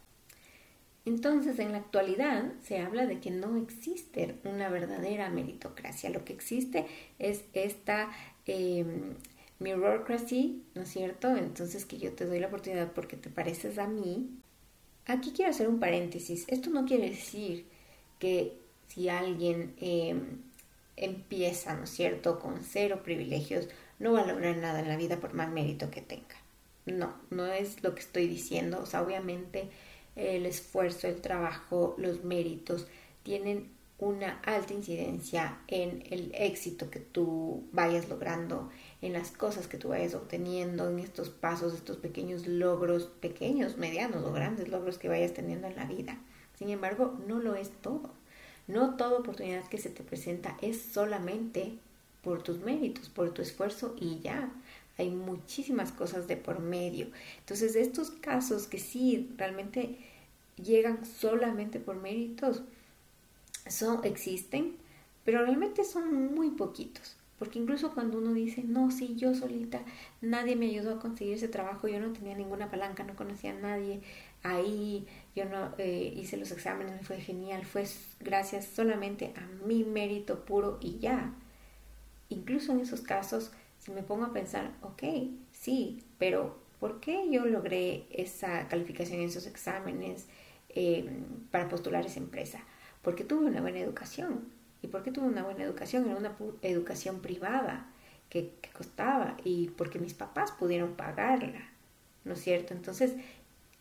Entonces, 1.05 1.57
en 1.59 1.71
la 1.71 1.77
actualidad 1.77 2.51
se 2.63 2.79
habla 2.79 3.05
de 3.05 3.21
que 3.21 3.31
no 3.31 3.55
existe 3.55 4.35
una 4.43 4.67
verdadera 4.67 5.29
meritocracia. 5.29 6.09
Lo 6.09 6.25
que 6.25 6.33
existe 6.33 6.85
es 7.17 7.45
esta 7.53 8.09
eh, 8.45 8.85
mirrorcracy, 9.59 10.63
¿no 10.75 10.83
es 10.83 10.89
cierto? 10.89 11.35
Entonces, 11.35 11.85
que 11.85 11.97
yo 11.97 12.13
te 12.13 12.25
doy 12.25 12.39
la 12.39 12.47
oportunidad 12.47 12.91
porque 12.91 13.17
te 13.17 13.29
pareces 13.29 13.77
a 13.77 13.87
mí. 13.87 14.29
Aquí 15.05 15.31
quiero 15.35 15.51
hacer 15.51 15.67
un 15.67 15.79
paréntesis. 15.79 16.45
Esto 16.47 16.69
no 16.69 16.85
quiere 16.85 17.09
decir 17.09 17.65
que 18.19 18.57
si 18.87 19.09
alguien 19.09 19.73
em, 19.79 20.41
empieza, 20.95 21.75
¿no 21.75 21.85
es 21.85 21.89
cierto?, 21.91 22.39
con 22.39 22.63
cero 22.63 23.01
privilegios, 23.03 23.67
no 23.99 24.13
va 24.13 24.21
a 24.21 24.27
lograr 24.27 24.57
nada 24.57 24.79
en 24.79 24.87
la 24.87 24.97
vida 24.97 25.17
por 25.17 25.33
más 25.33 25.49
mérito 25.49 25.89
que 25.89 26.01
tenga. 26.01 26.35
No, 26.85 27.15
no 27.29 27.45
es 27.47 27.83
lo 27.83 27.95
que 27.95 28.01
estoy 28.01 28.27
diciendo. 28.27 28.79
O 28.81 28.85
sea, 28.85 29.01
obviamente 29.01 29.69
el 30.15 30.45
esfuerzo, 30.45 31.07
el 31.07 31.21
trabajo, 31.21 31.95
los 31.97 32.23
méritos 32.23 32.87
tienen 33.23 33.69
una 33.99 34.39
alta 34.41 34.73
incidencia 34.73 35.57
en 35.67 36.03
el 36.11 36.31
éxito 36.35 36.91
que 36.91 36.99
tú 36.99 37.63
vayas 37.71 38.09
logrando, 38.09 38.69
en 39.01 39.13
las 39.13 39.31
cosas 39.31 39.67
que 39.67 39.77
tú 39.77 39.89
vayas 39.89 40.13
obteniendo, 40.13 40.89
en 40.89 40.99
estos 40.99 41.29
pasos, 41.29 41.73
estos 41.73 41.97
pequeños 41.97 42.45
logros, 42.45 43.05
pequeños, 43.05 43.77
medianos 43.77 44.23
o 44.23 44.31
grandes 44.31 44.67
logros 44.67 44.99
que 44.99 45.09
vayas 45.09 45.33
teniendo 45.33 45.67
en 45.67 45.75
la 45.75 45.85
vida. 45.85 46.19
Sin 46.57 46.69
embargo, 46.69 47.19
no 47.27 47.39
lo 47.39 47.55
es 47.55 47.71
todo. 47.81 48.11
No 48.67 48.95
toda 48.95 49.19
oportunidad 49.19 49.67
que 49.67 49.77
se 49.77 49.89
te 49.89 50.03
presenta 50.03 50.57
es 50.61 50.81
solamente 50.81 51.73
por 52.21 52.43
tus 52.43 52.59
méritos, 52.59 53.09
por 53.09 53.33
tu 53.33 53.41
esfuerzo 53.41 53.95
y 53.99 54.19
ya. 54.19 54.51
Hay 54.97 55.09
muchísimas 55.09 55.91
cosas 55.91 56.27
de 56.27 56.37
por 56.37 56.59
medio. 56.59 57.07
Entonces, 57.39 57.75
estos 57.75 58.11
casos 58.11 58.67
que 58.67 58.79
sí 58.79 59.29
realmente 59.37 59.97
llegan 60.57 61.05
solamente 61.05 61.79
por 61.79 61.95
méritos, 61.95 62.63
son, 63.69 64.03
existen, 64.05 64.75
pero 65.25 65.43
realmente 65.43 65.83
son 65.83 66.33
muy 66.33 66.51
poquitos. 66.51 67.17
Porque 67.39 67.59
incluso 67.59 67.93
cuando 67.93 68.17
uno 68.17 68.33
dice, 68.33 68.63
no, 68.63 68.89
sí, 68.89 69.15
yo 69.15 69.35
solita, 69.35 69.81
nadie 70.21 70.55
me 70.55 70.67
ayudó 70.67 70.95
a 70.95 70.99
conseguir 70.99 71.35
ese 71.35 71.47
trabajo, 71.47 71.87
yo 71.87 71.99
no 71.99 72.11
tenía 72.11 72.35
ninguna 72.35 72.71
palanca, 72.71 73.03
no 73.03 73.15
conocía 73.15 73.51
a 73.51 73.59
nadie, 73.59 74.01
ahí 74.41 75.05
yo 75.35 75.45
no 75.45 75.73
eh, 75.77 76.13
hice 76.15 76.37
los 76.37 76.51
exámenes, 76.51 77.05
fue 77.05 77.19
genial, 77.21 77.63
fue 77.63 77.85
gracias 78.19 78.65
solamente 78.65 79.33
a 79.35 79.45
mi 79.65 79.83
mérito 79.83 80.45
puro 80.45 80.79
y 80.81 80.97
ya. 80.97 81.33
Incluso 82.29 82.71
en 82.71 82.79
esos 82.79 83.01
casos, 83.01 83.51
si 83.77 83.91
me 83.91 84.01
pongo 84.01 84.25
a 84.25 84.33
pensar, 84.33 84.71
ok, 84.81 85.03
sí, 85.51 86.03
pero 86.17 86.57
¿por 86.79 86.99
qué 86.99 87.29
yo 87.29 87.45
logré 87.45 88.05
esa 88.09 88.67
calificación 88.67 89.19
en 89.19 89.27
esos 89.27 89.45
exámenes 89.45 90.27
eh, 90.69 91.07
para 91.51 91.69
postular 91.69 92.03
esa 92.05 92.19
empresa? 92.19 92.61
Porque 93.07 93.23
tuve 93.23 93.45
una 93.45 93.61
buena 93.61 93.79
educación. 93.79 94.41
¿Y 94.81 94.87
por 94.87 95.01
qué 95.01 95.11
tuve 95.13 95.27
una 95.27 95.41
buena 95.41 95.63
educación? 95.63 96.09
Era 96.09 96.17
una 96.17 96.35
educación 96.61 97.21
privada 97.21 97.89
que, 98.29 98.51
costaba 98.75 99.37
y 99.45 99.69
porque 99.77 99.97
mis 99.97 100.13
papás 100.13 100.51
pudieron 100.51 100.91
pagarla, 100.91 101.69
¿no 102.25 102.33
es 102.33 102.41
cierto? 102.41 102.73
Entonces, 102.73 103.13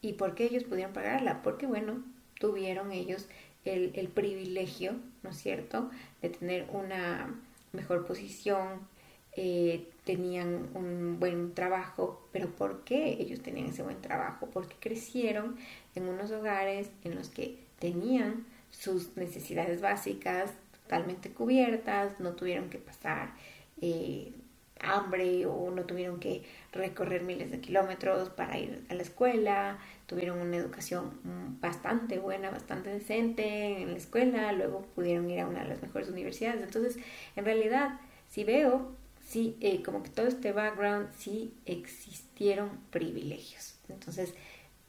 ¿Y 0.01 0.13
por 0.13 0.37
qué 0.37 0.45
ellos 0.45 0.63
pudieron 0.63 0.93
pagarla? 0.93 1.43
Porque, 1.43 1.67
bueno, 1.67 2.05
tuvieron 2.39 2.93
ellos 2.93 3.27
el, 3.65 3.91
el 3.97 4.07
privilegio, 4.07 4.93
¿no 5.25 5.31
es 5.31 5.39
cierto?, 5.39 5.91
de 6.23 6.29
tener 6.29 6.69
una 6.73 7.35
mejor 7.73 8.07
posición, 8.07 8.87
eh, 9.33 9.89
tenían 10.05 10.69
un 10.75 11.19
buen 11.19 11.53
trabajo, 11.53 12.29
pero 12.31 12.49
¿por 12.51 12.85
qué 12.85 13.17
ellos 13.19 13.41
tenían 13.41 13.71
ese 13.71 13.83
buen 13.83 14.01
trabajo? 14.01 14.49
Porque 14.53 14.77
crecieron 14.79 15.57
en 15.97 16.09
unos 16.09 16.31
hogares 16.31 16.91
en 17.03 17.17
los 17.17 17.29
que 17.29 17.59
tenían 17.81 18.47
sus 18.79 19.17
necesidades 19.17 19.81
básicas 19.81 20.53
totalmente 20.83 21.31
cubiertas, 21.31 22.21
no 22.21 22.33
tuvieron 22.33 22.71
que 22.71 22.79
pasar 22.79 23.35
eh, 23.81 24.33
hambre 24.81 25.47
o 25.47 25.71
no 25.71 25.85
tuvieron 25.85 26.21
que 26.21 26.43
recorrer 26.73 27.23
miles 27.23 27.51
de 27.51 27.61
kilómetros 27.61 28.29
para 28.31 28.59
ir 28.59 28.85
a 28.89 28.95
la 28.95 29.03
escuela, 29.03 29.79
tuvieron 30.07 30.39
una 30.39 30.57
educación 30.57 31.13
bastante 31.61 32.19
buena, 32.19 32.51
bastante 32.51 32.91
decente 32.91 33.83
en 33.83 33.93
la 33.93 33.97
escuela, 33.97 34.53
luego 34.53 34.83
pudieron 34.95 35.29
ir 35.31 35.41
a 35.41 35.47
una 35.47 35.63
de 35.63 35.69
las 35.69 35.83
mejores 35.83 36.09
universidades. 36.09 36.63
Entonces, 36.63 36.99
en 37.37 37.45
realidad, 37.45 38.01
si 38.29 38.45
veo, 38.45 38.95
sí, 39.27 39.57
eh, 39.61 39.83
como 39.83 40.03
que 40.03 40.11
todo 40.11 40.27
este 40.27 40.53
background, 40.53 41.09
sí 41.17 41.55
existieron 41.65 42.71
privilegios. 42.91 43.79
Entonces, 43.89 44.35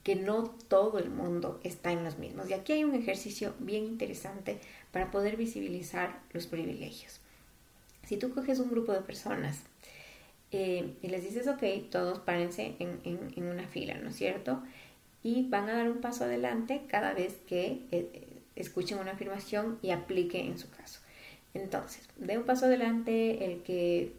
que 0.07 0.15
no 0.15 0.45
todo 0.69 0.99
el 0.99 1.09
mundo 1.09 1.59
está 1.65 1.91
en 1.91 2.05
los 2.05 2.17
mismos. 2.17 2.49
Y 2.49 2.53
aquí 2.53 2.71
hay 2.71 2.85
un 2.85 2.95
ejercicio 2.95 3.53
bien 3.59 3.83
interesante 3.83 4.57
para 4.93 5.11
poder 5.11 5.35
visibilizar 5.35 6.21
los 6.31 6.47
privilegios. 6.47 7.19
Si 8.05 8.15
tú 8.15 8.33
coges 8.33 8.59
un 8.59 8.69
grupo 8.69 8.93
de 8.93 9.01
personas 9.01 9.63
eh, 10.53 10.93
y 11.01 11.09
les 11.09 11.25
dices, 11.25 11.49
ok, 11.49 11.91
todos 11.91 12.19
párense 12.19 12.77
en, 12.79 13.43
una 13.43 13.67
fila, 13.67 13.95
¿no 13.95 14.07
es 14.07 14.15
cierto? 14.15 14.63
Y 15.23 15.45
van 15.49 15.67
a 15.67 15.73
dar 15.73 15.91
un 15.91 15.99
paso 15.99 16.23
adelante 16.23 16.83
cada 16.87 17.11
vez 17.11 17.35
que 17.45 17.81
eh, 17.91 18.25
escuchen 18.55 18.99
una 18.99 19.11
afirmación 19.11 19.77
y 19.81 19.89
aplique 19.91 20.39
en 20.39 20.57
su 20.57 20.69
caso. 20.69 21.01
Entonces, 21.53 22.07
de 22.15 22.37
un 22.37 22.45
paso 22.45 22.67
adelante 22.67 23.43
el 23.43 23.61
que 23.61 24.13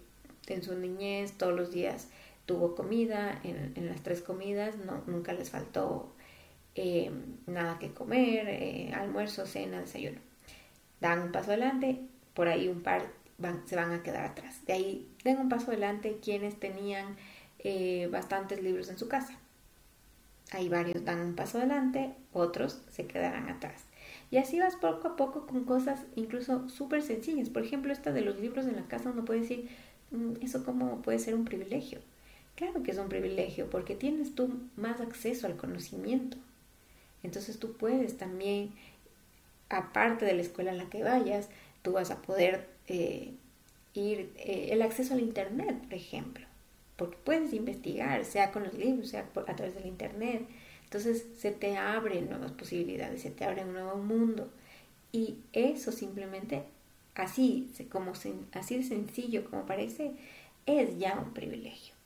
en 0.49 0.63
su 0.63 0.75
niñez 0.75 1.33
todos 1.33 1.55
los 1.55 1.73
días 1.73 2.09
tuvo 2.49 2.75
comida, 2.75 3.41
en, 3.45 3.75
en 3.77 3.89
las 3.89 4.03
tres 4.03 4.23
comidas 4.23 4.79
no, 4.79 5.03
nunca 5.07 5.35
les 5.35 5.51
faltó 5.51 6.15
eh, 6.75 7.13
nada 7.47 7.79
que 7.79 7.93
comer, 7.93 8.95
almuerzo, 8.95 9.45
cena, 9.47 9.81
desayuno. 9.81 10.19
Dan 11.01 11.21
un 11.21 11.33
paso 11.33 11.51
adelante, 11.51 12.01
por 12.33 12.49
ahí 12.49 12.69
un 12.69 12.83
par 12.83 13.03
se 13.67 13.77
van 13.77 13.93
a 13.93 14.03
quedar 14.03 14.25
atrás. 14.25 14.65
De 14.67 14.73
ahí 14.73 15.09
den 15.25 15.39
un 15.39 15.51
paso 15.51 15.71
adelante 15.71 16.21
quienes 16.23 16.59
tenían 16.59 17.17
eh, 17.59 18.09
bastantes 18.11 18.63
libros 18.63 18.89
en 18.89 18.99
su 18.99 19.09
casa. 19.09 19.39
Hay 20.53 20.71
varios 20.71 21.05
dan 21.05 21.21
un 21.21 21.35
paso 21.35 21.59
adelante, 21.59 22.15
otros 22.33 22.81
se 22.91 23.07
quedarán 23.07 23.51
atrás. 23.51 23.85
Y 24.31 24.39
así 24.39 24.59
vas 24.59 24.77
poco 24.77 25.09
a 25.09 25.17
poco 25.17 25.47
con 25.47 25.65
cosas 25.65 26.01
incluso 26.17 26.69
súper 26.71 27.03
sencillas. 27.03 27.51
Por 27.51 27.63
ejemplo, 27.63 27.93
esta 27.93 28.13
de 28.13 28.23
los 28.23 28.41
libros 28.41 28.65
en 28.67 28.77
la 28.77 28.87
casa, 28.87 29.11
uno 29.11 29.25
puede 29.25 29.41
decir, 29.41 29.69
mm, 30.13 30.43
¿eso 30.43 30.65
cómo 30.65 31.03
puede 31.03 31.19
ser 31.19 31.35
un 31.35 31.45
privilegio? 31.45 32.01
Claro 32.59 32.83
que 32.83 32.91
es 32.91 32.99
un 32.99 33.09
privilegio 33.09 33.71
porque 33.71 33.95
tienes 33.95 34.35
tú 34.35 34.53
más 34.75 35.01
acceso 35.01 35.47
al 35.47 35.57
conocimiento. 35.57 36.37
Entonces 37.23 37.61
tú 37.61 37.75
puedes 37.75 38.19
también, 38.19 38.73
aparte 39.69 40.25
de 40.25 40.35
la 40.35 40.43
escuela 40.43 40.73
en 40.73 40.79
la 40.79 40.91
que 40.91 41.05
vayas, 41.05 41.51
tú 41.83 41.93
vas 41.93 42.11
a 42.11 42.21
poder 42.21 42.67
eh, 42.89 43.31
ir, 43.95 44.33
eh, 44.39 44.71
el 44.73 44.83
acceso 44.83 45.15
al 45.15 45.21
Internet, 45.21 45.77
por 45.85 45.95
ejemplo, 45.95 46.45
porque 46.97 47.17
puedes 47.23 47.53
investigar, 47.53 48.25
sea 48.25 48.51
con 48.51 48.65
los 48.65 48.75
libros, 48.75 49.11
sea 49.11 49.29
a 49.47 49.55
través 49.55 49.77
del 49.77 49.87
Internet. 49.87 50.43
Entonces 50.83 51.27
se 51.39 51.53
te 51.53 51.77
abren 51.77 52.29
nuevas 52.29 52.51
posibilidades, 52.51 53.23
se 53.23 53.31
te 53.31 53.45
abre 53.45 53.63
un 53.63 53.73
nuevo 53.73 53.99
mundo. 53.99 54.51
Y 55.13 55.37
eso 55.53 55.93
simplemente, 55.93 56.65
así, 57.15 57.71
como, 57.89 58.15
así 58.53 58.79
de 58.79 58.83
sencillo 58.83 59.49
como 59.49 59.65
parece, 59.65 60.11
es 60.67 60.99
ya 60.99 61.21
un 61.25 61.33
privilegio. 61.35 61.98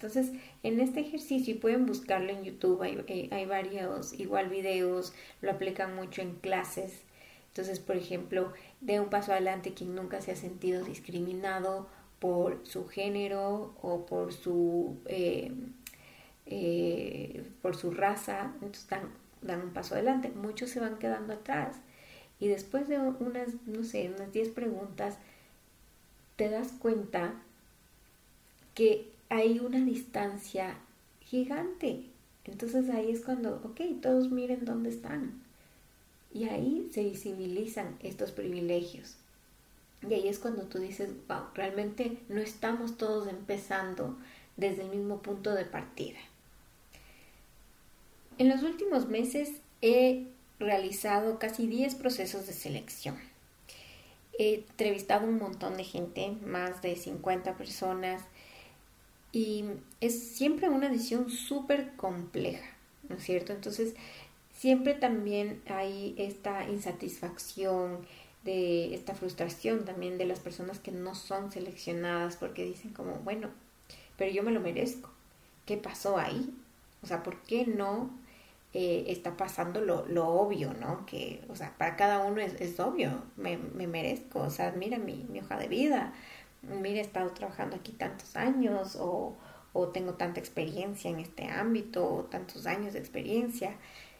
Entonces, 0.00 0.30
en 0.62 0.78
este 0.78 1.00
ejercicio, 1.00 1.54
y 1.54 1.58
pueden 1.58 1.84
buscarlo 1.84 2.30
en 2.30 2.44
YouTube, 2.44 2.82
hay, 2.82 3.04
eh, 3.08 3.28
hay 3.32 3.46
varios 3.46 4.12
igual 4.12 4.48
videos, 4.48 5.12
lo 5.42 5.50
aplican 5.50 5.96
mucho 5.96 6.22
en 6.22 6.36
clases. 6.36 7.00
Entonces, 7.48 7.80
por 7.80 7.96
ejemplo, 7.96 8.52
de 8.80 9.00
un 9.00 9.10
paso 9.10 9.32
adelante 9.32 9.74
quien 9.74 9.96
nunca 9.96 10.20
se 10.20 10.30
ha 10.30 10.36
sentido 10.36 10.84
discriminado 10.84 11.88
por 12.20 12.60
su 12.64 12.86
género 12.86 13.74
o 13.82 14.06
por 14.06 14.32
su, 14.32 14.98
eh, 15.06 15.52
eh, 16.46 17.44
por 17.60 17.74
su 17.74 17.90
raza, 17.90 18.52
entonces 18.54 18.88
dan, 18.88 19.10
dan, 19.42 19.62
un 19.62 19.70
paso 19.72 19.94
adelante. 19.96 20.30
Muchos 20.30 20.70
se 20.70 20.78
van 20.78 21.00
quedando 21.00 21.32
atrás. 21.32 21.74
Y 22.38 22.46
después 22.46 22.86
de 22.86 23.00
unas, 23.00 23.48
no 23.66 23.82
sé, 23.82 24.12
unas 24.14 24.32
10 24.32 24.50
preguntas, 24.50 25.18
te 26.36 26.48
das 26.50 26.70
cuenta 26.70 27.34
que 28.76 29.17
hay 29.28 29.58
una 29.58 29.84
distancia 29.84 30.76
gigante. 31.20 32.04
Entonces 32.44 32.88
ahí 32.90 33.10
es 33.10 33.20
cuando, 33.20 33.56
ok, 33.64 34.00
todos 34.00 34.30
miren 34.30 34.64
dónde 34.64 34.90
están. 34.90 35.42
Y 36.32 36.44
ahí 36.44 36.88
se 36.92 37.04
visibilizan 37.04 37.96
estos 38.00 38.32
privilegios. 38.32 39.16
Y 40.08 40.14
ahí 40.14 40.28
es 40.28 40.38
cuando 40.38 40.64
tú 40.64 40.78
dices, 40.78 41.10
wow, 41.26 41.44
realmente 41.54 42.18
no 42.28 42.40
estamos 42.40 42.96
todos 42.96 43.28
empezando 43.28 44.16
desde 44.56 44.82
el 44.82 44.90
mismo 44.90 45.20
punto 45.20 45.54
de 45.54 45.64
partida. 45.64 46.18
En 48.38 48.48
los 48.48 48.62
últimos 48.62 49.08
meses 49.08 49.50
he 49.82 50.26
realizado 50.60 51.38
casi 51.38 51.66
10 51.66 51.96
procesos 51.96 52.46
de 52.46 52.52
selección. 52.52 53.16
He 54.38 54.54
entrevistado 54.54 55.26
un 55.26 55.38
montón 55.38 55.76
de 55.76 55.84
gente, 55.84 56.30
más 56.46 56.80
de 56.80 56.94
50 56.94 57.56
personas, 57.56 58.22
y 59.32 59.64
es 60.00 60.18
siempre 60.36 60.68
una 60.68 60.88
decisión 60.88 61.30
súper 61.30 61.94
compleja, 61.96 62.66
¿no 63.08 63.16
es 63.16 63.22
cierto? 63.22 63.52
Entonces, 63.52 63.94
siempre 64.54 64.94
también 64.94 65.62
hay 65.68 66.14
esta 66.18 66.68
insatisfacción, 66.68 68.06
de 68.44 68.94
esta 68.94 69.14
frustración 69.14 69.84
también 69.84 70.16
de 70.16 70.24
las 70.24 70.40
personas 70.40 70.78
que 70.78 70.92
no 70.92 71.14
son 71.14 71.50
seleccionadas 71.52 72.36
porque 72.36 72.64
dicen 72.64 72.92
como, 72.92 73.16
bueno, 73.16 73.50
pero 74.16 74.32
yo 74.32 74.42
me 74.42 74.52
lo 74.52 74.60
merezco. 74.60 75.10
¿Qué 75.66 75.76
pasó 75.76 76.18
ahí? 76.18 76.54
O 77.02 77.06
sea, 77.06 77.22
¿por 77.22 77.42
qué 77.42 77.66
no 77.66 78.10
eh, 78.72 79.04
está 79.08 79.36
pasando 79.36 79.80
lo, 79.80 80.06
lo, 80.06 80.26
obvio, 80.28 80.72
¿no? 80.74 81.04
Que, 81.06 81.42
o 81.48 81.56
sea, 81.56 81.74
para 81.76 81.96
cada 81.96 82.24
uno 82.24 82.40
es, 82.40 82.54
es 82.60 82.78
obvio, 82.80 83.22
me, 83.36 83.56
me, 83.58 83.86
merezco, 83.86 84.40
o 84.40 84.50
sea, 84.50 84.72
mira 84.72 84.98
mi, 84.98 85.26
mi 85.30 85.40
hoja 85.40 85.58
de 85.58 85.68
vida, 85.68 86.12
mira, 86.62 86.98
he 86.98 87.02
estado 87.02 87.30
trabajando 87.30 87.76
aquí 87.76 87.92
tantos 87.92 88.36
años 88.36 88.96
o, 88.96 89.36
o 89.72 89.88
tengo 89.88 90.14
tanta 90.14 90.40
experiencia 90.40 91.10
en 91.10 91.20
este 91.20 91.46
ámbito 91.46 92.06
o 92.06 92.24
tantos 92.24 92.66
años 92.66 92.92
de 92.94 92.98
experiencia, 92.98 93.76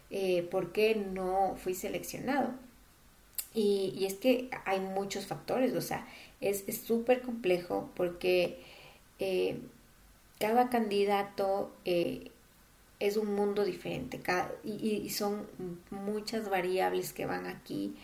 eh, 0.09 0.43
¿por 0.43 0.71
qué 0.71 0.95
no 0.95 1.55
fui 1.57 1.73
seleccionado? 1.73 2.53
Y, 3.53 3.93
y, 3.97 4.05
es 4.05 4.13
que 4.15 4.49
hay 4.65 4.79
muchos 4.79 5.25
factores, 5.25 5.73
o 5.73 5.81
sea, 5.81 6.07
es 6.39 6.63
súper 6.85 7.21
complejo 7.21 7.89
porque 7.95 8.59
eh, 9.19 9.59
cada 10.39 10.69
candidato 10.69 11.71
eh, 11.83 12.31
es 12.99 13.17
un 13.17 13.35
mundo 13.35 13.65
diferente 13.65 14.21
y, 14.63 15.09
son 15.09 15.47
muchas 15.91 16.49
variables 16.49 17.13
que 17.13 17.25
van 17.25 17.45
aquí 17.45 17.95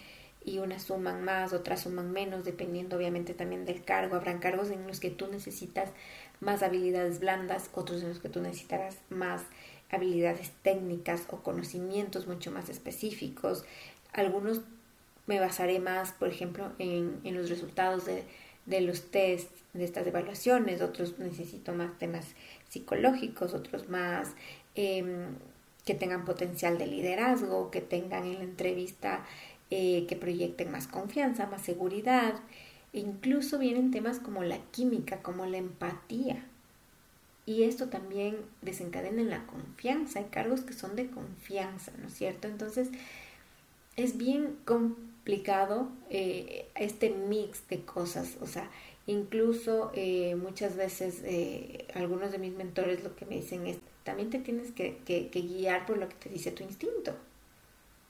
y 0.46 0.60
unas 0.60 0.84
suman 0.84 1.24
más, 1.24 1.54
otras 1.54 1.82
suman 1.82 2.12
menos, 2.12 2.46
dependiendo 2.46 2.98
obviamente 2.98 3.34
también 3.34 3.66
del 3.66 3.84
cargo. 3.84 4.16
Habrán 4.16 4.40
cargos 4.40 4.70
en 4.70 4.86
los 4.88 5.00
que 5.00 5.10
tú 5.10 5.28
necesitas 5.28 5.90
más 6.40 6.64
habilidades 6.64 7.20
blandas, 7.20 7.70
otros 7.74 8.02
en 8.04 8.10
los 8.10 8.20
que 8.20 8.30
tú 8.30 8.42
necesitarás 8.42 8.98
más 9.10 9.42
habilidades 9.90 10.52
técnicas 10.62 11.24
o 11.30 11.38
conocimientos 11.38 12.28
mucho 12.28 12.52
más 12.52 12.70
específicos. 12.70 13.66
Algunos 14.14 14.62
me 15.25 15.40
basaré 15.40 15.80
más, 15.80 16.12
por 16.12 16.30
ejemplo, 16.30 16.72
en, 16.78 17.20
en 17.24 17.36
los 17.36 17.50
resultados 17.50 18.06
de, 18.06 18.24
de 18.66 18.82
los 18.82 19.10
test, 19.12 19.50
de 19.74 19.84
estas 19.84 20.08
evaluaciones, 20.08 20.82
otros 20.82 21.19
necesito 21.19 21.74
más 21.74 21.98
temas 21.98 22.28
psicológicos, 22.69 23.54
otros 23.54 23.89
más 23.89 24.34
eh, 24.76 25.28
que 25.86 25.93
tengan 25.93 26.26
potencial 26.26 26.78
de 26.78 26.88
liderazgo, 26.88 27.72
que 27.72 27.82
tengan 27.82 28.26
en 28.26 28.36
la 28.36 28.43
entrevista 28.43 29.26
eh, 29.71 30.06
que 30.08 30.15
proyecten 30.15 30.71
más 30.71 30.88
confianza, 30.88 31.47
más 31.47 31.63
seguridad. 31.63 32.36
E 32.93 32.99
incluso 32.99 33.58
vienen 33.58 33.91
temas 33.91 34.19
como 34.19 34.43
la 34.43 34.60
química, 34.71 35.23
como 35.23 35.45
la 35.47 35.58
empatía. 35.58 36.45
Y 37.47 37.63
esto 37.63 37.89
también 37.89 38.38
desencadena 38.62 39.21
en 39.21 39.30
la 39.30 39.45
confianza. 39.47 40.19
Hay 40.19 40.25
cargos 40.25 40.62
que 40.62 40.73
son 40.73 40.95
de 40.95 41.08
confianza, 41.08 41.91
¿no 41.99 42.08
es 42.08 42.13
cierto? 42.13 42.47
Entonces, 42.47 42.89
es 43.95 44.17
bien 44.17 44.56
complicado 44.65 45.89
eh, 46.10 46.67
este 46.75 47.10
mix 47.10 47.67
de 47.67 47.82
cosas. 47.82 48.38
O 48.41 48.47
sea, 48.47 48.69
incluso 49.08 49.91
eh, 49.95 50.36
muchas 50.36 50.75
veces 50.75 51.23
algunos 51.95 52.32
de 52.32 52.38
mis 52.38 52.54
mentores 52.54 53.04
lo 53.04 53.15
que 53.15 53.25
me 53.25 53.36
dicen 53.38 53.65
es, 53.67 53.78
también 54.04 54.30
te 54.30 54.39
tienes 54.39 54.71
que, 54.71 54.97
que 55.06 55.41
guiar 55.41 55.88
por 55.88 55.97
lo 55.97 56.08
que 56.08 56.15
te 56.15 56.30
dice 56.30 56.51
tu 56.51 56.63
instinto 56.63 57.15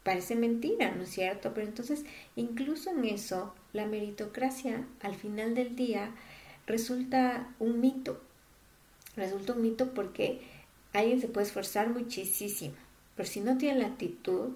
parece 0.05 0.35
mentira, 0.35 0.91
¿no 0.91 1.03
es 1.03 1.09
cierto? 1.09 1.51
Pero 1.55 1.65
entonces, 1.65 2.05
incluso 2.35 2.91
en 2.91 3.05
eso, 3.05 3.55
la 3.73 3.87
meritocracia 3.87 4.85
al 5.01 5.15
final 5.15 5.55
del 5.55 5.75
día 5.75 6.11
resulta 6.67 7.49
un 7.57 7.81
mito. 7.81 8.21
Resulta 9.15 9.53
un 9.53 9.63
mito 9.63 9.95
porque 9.95 10.41
alguien 10.93 11.19
se 11.19 11.27
puede 11.27 11.47
esforzar 11.47 11.89
muchísimo, 11.89 12.75
pero 13.15 13.27
si 13.27 13.39
no 13.39 13.57
tiene 13.57 13.79
la 13.79 13.87
actitud, 13.87 14.51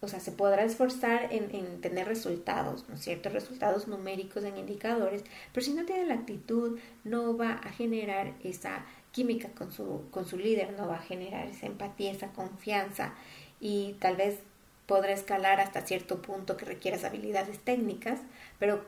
o 0.00 0.08
sea, 0.08 0.20
se 0.20 0.32
podrá 0.32 0.64
esforzar 0.64 1.32
en, 1.32 1.54
en, 1.54 1.80
tener 1.80 2.06
resultados, 2.06 2.86
¿no 2.90 2.96
es 2.96 3.00
cierto? 3.00 3.30
Resultados 3.30 3.88
numéricos 3.88 4.44
en 4.44 4.58
indicadores, 4.58 5.24
pero 5.54 5.64
si 5.64 5.72
no 5.72 5.86
tiene 5.86 6.04
la 6.06 6.14
actitud, 6.14 6.78
no 7.04 7.38
va 7.38 7.52
a 7.52 7.70
generar 7.70 8.34
esa 8.42 8.84
química 9.12 9.48
con 9.50 9.70
su, 9.72 10.08
con 10.10 10.26
su 10.26 10.36
líder, 10.36 10.74
no 10.76 10.88
va 10.88 10.96
a 10.96 11.02
generar 11.02 11.46
esa 11.46 11.66
empatía, 11.66 12.10
esa 12.10 12.32
confianza, 12.32 13.14
y 13.62 13.94
tal 14.00 14.16
vez 14.16 14.40
podrá 14.86 15.12
escalar 15.12 15.60
hasta 15.60 15.86
cierto 15.86 16.20
punto 16.20 16.58
que 16.58 16.66
requieras 16.66 17.04
habilidades 17.04 17.60
técnicas, 17.60 18.18
pero 18.58 18.84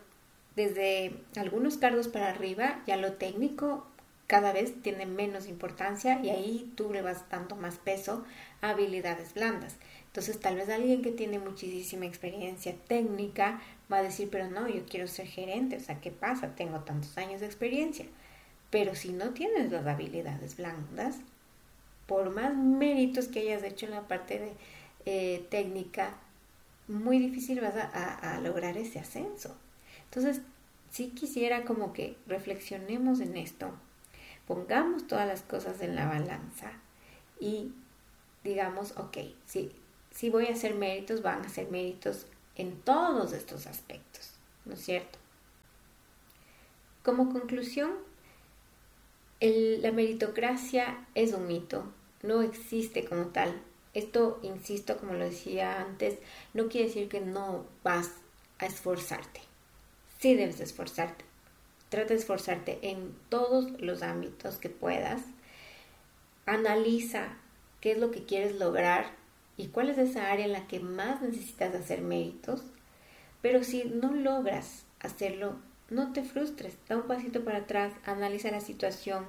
desde 0.56 1.14
algunos 1.36 1.78
cargos 1.78 2.08
para 2.08 2.28
arriba 2.28 2.82
ya 2.86 2.96
lo 2.96 3.14
técnico 3.14 3.86
cada 4.26 4.52
vez 4.52 4.82
tiene 4.82 5.06
menos 5.06 5.46
importancia 5.48 6.20
y 6.22 6.30
ahí 6.30 6.72
tú 6.76 6.92
le 6.92 7.02
vas 7.02 7.28
dando 7.30 7.56
más 7.56 7.76
peso 7.76 8.24
a 8.60 8.70
habilidades 8.70 9.34
blandas. 9.34 9.76
Entonces 10.06 10.40
tal 10.40 10.56
vez 10.56 10.68
alguien 10.68 11.02
que 11.02 11.12
tiene 11.12 11.38
muchísima 11.38 12.06
experiencia 12.06 12.74
técnica 12.88 13.60
va 13.92 13.98
a 13.98 14.02
decir, 14.02 14.28
pero 14.30 14.50
no, 14.50 14.66
yo 14.68 14.86
quiero 14.86 15.06
ser 15.06 15.26
gerente, 15.26 15.76
o 15.76 15.80
sea, 15.80 16.00
¿qué 16.00 16.10
pasa? 16.10 16.56
Tengo 16.56 16.80
tantos 16.80 17.16
años 17.16 17.40
de 17.40 17.46
experiencia. 17.46 18.06
Pero 18.70 18.94
si 18.94 19.12
no 19.12 19.30
tienes 19.30 19.70
las 19.70 19.86
habilidades 19.86 20.56
blandas, 20.56 21.18
por 22.06 22.30
más 22.30 22.54
méritos 22.54 23.28
que 23.28 23.40
hayas 23.40 23.62
hecho 23.62 23.86
en 23.86 23.92
la 23.92 24.08
parte 24.08 24.38
de 24.38 24.52
eh, 25.06 25.46
técnica, 25.50 26.14
muy 26.88 27.18
difícil 27.18 27.60
vas 27.60 27.74
a, 27.76 28.40
lograr 28.40 28.76
ese 28.76 28.98
ascenso. 28.98 29.56
Entonces, 30.04 30.42
sí 30.90 31.10
quisiera 31.10 31.64
como 31.64 31.92
que 31.92 32.16
reflexionemos 32.26 33.20
en 33.20 33.36
esto, 33.36 33.70
pongamos 34.46 35.06
todas 35.06 35.26
las 35.26 35.42
cosas 35.42 35.80
en 35.80 35.96
la 35.96 36.06
balanza 36.06 36.72
y 37.40 37.72
digamos, 38.44 38.92
ok, 38.96 39.18
si, 39.46 39.72
si 40.10 40.30
voy 40.30 40.46
a 40.46 40.52
hacer 40.52 40.74
méritos, 40.74 41.22
van 41.22 41.44
a 41.44 41.48
ser 41.48 41.70
méritos 41.70 42.26
en 42.56 42.80
todos 42.82 43.32
estos 43.32 43.66
aspectos, 43.66 44.32
¿no 44.64 44.74
es 44.74 44.80
cierto? 44.80 45.18
Como 47.02 47.32
conclusión, 47.32 47.92
la 49.40 49.92
meritocracia 49.92 51.06
es 51.14 51.32
un 51.32 51.46
mito, 51.46 51.92
no 52.22 52.42
existe 52.42 53.04
como 53.04 53.26
tal. 53.26 53.60
Esto, 53.92 54.40
insisto, 54.42 54.96
como 54.96 55.14
lo 55.14 55.24
decía 55.24 55.80
antes, 55.80 56.18
no 56.52 56.68
quiere 56.68 56.88
decir 56.88 57.08
que 57.08 57.20
no 57.20 57.64
vas 57.82 58.10
a 58.58 58.66
esforzarte. 58.66 59.40
Sí 60.18 60.34
debes 60.34 60.60
esforzarte. 60.60 61.24
Trata 61.90 62.08
de 62.08 62.18
esforzarte 62.18 62.78
en 62.82 63.14
todos 63.28 63.80
los 63.80 64.02
ámbitos 64.02 64.56
que 64.56 64.70
puedas. 64.70 65.22
Analiza 66.46 67.36
qué 67.80 67.92
es 67.92 67.98
lo 67.98 68.10
que 68.10 68.24
quieres 68.24 68.56
lograr 68.56 69.12
y 69.56 69.68
cuál 69.68 69.90
es 69.90 69.98
esa 69.98 70.32
área 70.32 70.46
en 70.46 70.52
la 70.52 70.66
que 70.66 70.80
más 70.80 71.20
necesitas 71.20 71.74
hacer 71.74 72.00
méritos. 72.00 72.62
Pero 73.42 73.62
si 73.62 73.84
no 73.84 74.12
logras 74.12 74.86
hacerlo, 75.00 75.56
no 75.90 76.12
te 76.12 76.22
frustres, 76.22 76.76
da 76.88 76.96
un 76.96 77.06
pasito 77.06 77.44
para 77.44 77.58
atrás, 77.58 77.92
analiza 78.04 78.50
la 78.50 78.60
situación, 78.60 79.24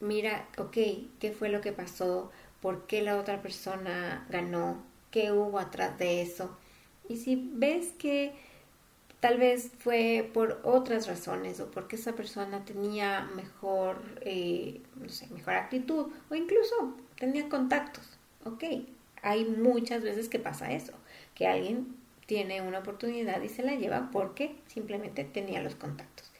mira, 0.00 0.48
ok, 0.58 0.76
¿qué 1.20 1.32
fue 1.32 1.48
lo 1.48 1.60
que 1.60 1.72
pasó? 1.72 2.30
¿Por 2.60 2.86
qué 2.86 3.02
la 3.02 3.18
otra 3.18 3.42
persona 3.42 4.26
ganó? 4.30 4.82
¿Qué 5.10 5.32
hubo 5.32 5.58
atrás 5.58 5.98
de 5.98 6.22
eso? 6.22 6.56
Y 7.08 7.16
si 7.18 7.50
ves 7.54 7.92
que 7.98 8.32
tal 9.20 9.38
vez 9.38 9.70
fue 9.78 10.30
por 10.34 10.60
otras 10.64 11.06
razones 11.06 11.60
o 11.60 11.70
porque 11.70 11.96
esa 11.96 12.12
persona 12.12 12.64
tenía 12.64 13.28
mejor, 13.34 14.02
eh, 14.22 14.82
no 14.96 15.08
sé, 15.08 15.28
mejor 15.28 15.54
actitud 15.54 16.12
o 16.28 16.34
incluso 16.34 16.96
tenía 17.18 17.48
contactos. 17.48 18.18
Ok, 18.44 18.64
hay 19.22 19.44
muchas 19.46 20.02
veces 20.02 20.28
que 20.28 20.38
pasa 20.38 20.72
eso, 20.72 20.92
que 21.34 21.46
alguien 21.46 21.96
tiene 22.26 22.62
una 22.62 22.78
oportunidad 22.80 23.42
y 23.42 23.48
se 23.48 23.62
la 23.62 23.74
lleva 23.74 24.10
porque 24.12 24.54
simplemente 24.66 25.24
tenía 25.24 25.62
los 25.62 25.74
contactos. 25.74 26.30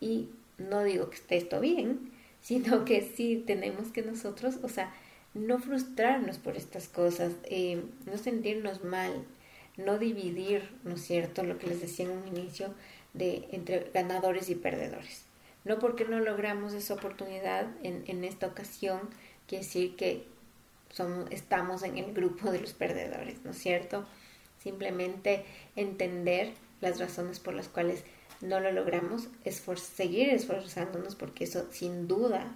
Y 0.00 0.28
no 0.58 0.82
digo 0.82 1.10
que 1.10 1.16
esté 1.16 1.36
esto 1.36 1.60
bien, 1.60 2.12
sino 2.42 2.84
que 2.84 3.02
sí 3.02 3.42
tenemos 3.46 3.88
que 3.88 4.02
nosotros, 4.02 4.58
o 4.62 4.68
sea, 4.68 4.92
no 5.34 5.58
frustrarnos 5.58 6.38
por 6.38 6.56
estas 6.56 6.88
cosas, 6.88 7.32
eh, 7.44 7.82
no 8.04 8.18
sentirnos 8.18 8.84
mal, 8.84 9.24
no 9.76 9.98
dividir, 9.98 10.68
¿no 10.84 10.94
es 10.94 11.02
cierto?, 11.02 11.42
lo 11.42 11.58
que 11.58 11.68
les 11.68 11.80
decía 11.80 12.04
en 12.04 12.12
un 12.12 12.28
inicio, 12.28 12.74
de 13.14 13.48
entre 13.52 13.90
ganadores 13.94 14.50
y 14.50 14.54
perdedores. 14.54 15.24
No 15.64 15.78
porque 15.78 16.04
no 16.04 16.18
logramos 16.20 16.74
esa 16.74 16.94
oportunidad 16.94 17.68
en, 17.82 18.02
en 18.06 18.24
esta 18.24 18.46
ocasión, 18.48 19.00
quiere 19.46 19.64
decir 19.64 19.96
que 19.96 20.24
somos, 20.90 21.30
estamos 21.30 21.82
en 21.82 21.98
el 21.98 22.12
grupo 22.12 22.50
de 22.50 22.60
los 22.60 22.72
perdedores, 22.72 23.44
¿no 23.44 23.52
es 23.52 23.58
cierto? 23.58 24.04
Simplemente 24.62 25.44
entender 25.76 26.52
las 26.80 27.00
razones 27.00 27.40
por 27.40 27.54
las 27.54 27.68
cuales 27.68 28.04
no 28.42 28.60
lo 28.60 28.72
logramos, 28.72 29.28
seguir 29.76 30.30
esforzándonos 30.30 31.14
porque 31.14 31.44
eso 31.44 31.66
sin 31.70 32.08
duda 32.08 32.54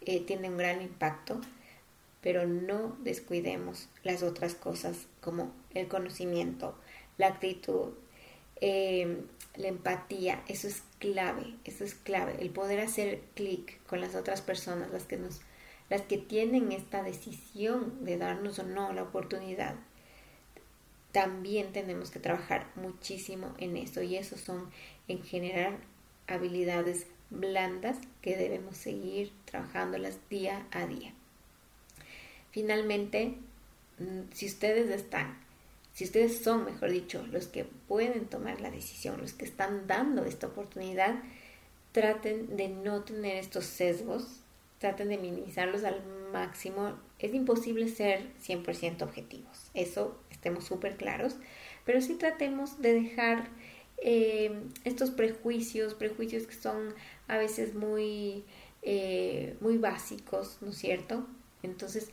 eh, 0.00 0.20
tiene 0.20 0.48
un 0.48 0.56
gran 0.56 0.80
impacto, 0.82 1.40
pero 2.20 2.46
no 2.46 2.96
descuidemos 3.00 3.88
las 4.04 4.22
otras 4.22 4.54
cosas 4.54 5.06
como 5.20 5.52
el 5.74 5.88
conocimiento, 5.88 6.76
la 7.18 7.28
actitud, 7.28 7.90
em, 8.60 9.22
la 9.56 9.68
empatía, 9.68 10.42
eso 10.48 10.68
es 10.68 10.82
clave, 10.98 11.54
eso 11.64 11.84
es 11.84 11.94
clave, 11.94 12.36
el 12.40 12.50
poder 12.50 12.80
hacer 12.80 13.20
clic 13.34 13.80
con 13.86 14.00
las 14.00 14.14
otras 14.14 14.42
personas, 14.42 14.90
las 14.90 15.04
que 15.04 15.16
nos, 15.16 15.40
las 15.90 16.02
que 16.02 16.18
tienen 16.18 16.72
esta 16.72 17.02
decisión 17.02 18.04
de 18.04 18.16
darnos 18.16 18.58
o 18.58 18.62
no 18.64 18.92
la 18.92 19.02
oportunidad. 19.02 19.74
También 21.12 21.72
tenemos 21.72 22.10
que 22.10 22.20
trabajar 22.20 22.70
muchísimo 22.74 23.54
en 23.58 23.76
eso 23.76 24.02
y 24.02 24.16
eso 24.16 24.36
son 24.36 24.70
en 25.08 25.22
generar 25.22 25.78
habilidades 26.26 27.06
blandas 27.30 27.98
que 28.22 28.36
debemos 28.36 28.76
seguir 28.76 29.32
trabajándolas 29.44 30.18
día 30.28 30.66
a 30.70 30.86
día. 30.86 31.12
Finalmente, 32.50 33.34
mm, 33.98 34.32
si 34.32 34.46
ustedes 34.46 34.90
están, 34.90 35.38
si 35.92 36.04
ustedes 36.04 36.42
son, 36.42 36.64
mejor 36.64 36.90
dicho, 36.90 37.26
los 37.32 37.46
que 37.46 37.64
pueden 37.64 38.26
tomar 38.26 38.60
la 38.60 38.70
decisión, 38.70 39.20
los 39.20 39.32
que 39.32 39.46
están 39.46 39.86
dando 39.86 40.24
esta 40.24 40.46
oportunidad, 40.46 41.22
traten 41.92 42.56
de 42.56 42.68
no 42.68 43.02
tener 43.02 43.36
estos 43.36 43.64
sesgos, 43.64 44.40
traten 44.78 45.08
de 45.08 45.18
minimizarlos 45.18 45.84
al 45.84 46.02
máximo. 46.32 46.98
Es 47.18 47.34
imposible 47.34 47.88
ser 47.88 48.32
100% 48.46 49.02
objetivos, 49.02 49.70
eso 49.74 50.18
estemos 50.30 50.64
súper 50.64 50.96
claros, 50.96 51.36
pero 51.84 52.00
sí 52.00 52.14
tratemos 52.14 52.80
de 52.80 52.92
dejar 52.92 53.48
eh, 53.98 54.62
estos 54.84 55.10
prejuicios, 55.10 55.94
prejuicios 55.94 56.46
que 56.46 56.54
son 56.54 56.94
a 57.28 57.38
veces 57.38 57.74
muy, 57.74 58.44
eh, 58.82 59.56
muy 59.60 59.78
básicos, 59.78 60.58
¿no 60.60 60.70
es 60.70 60.76
cierto? 60.76 61.26
Entonces, 61.62 62.10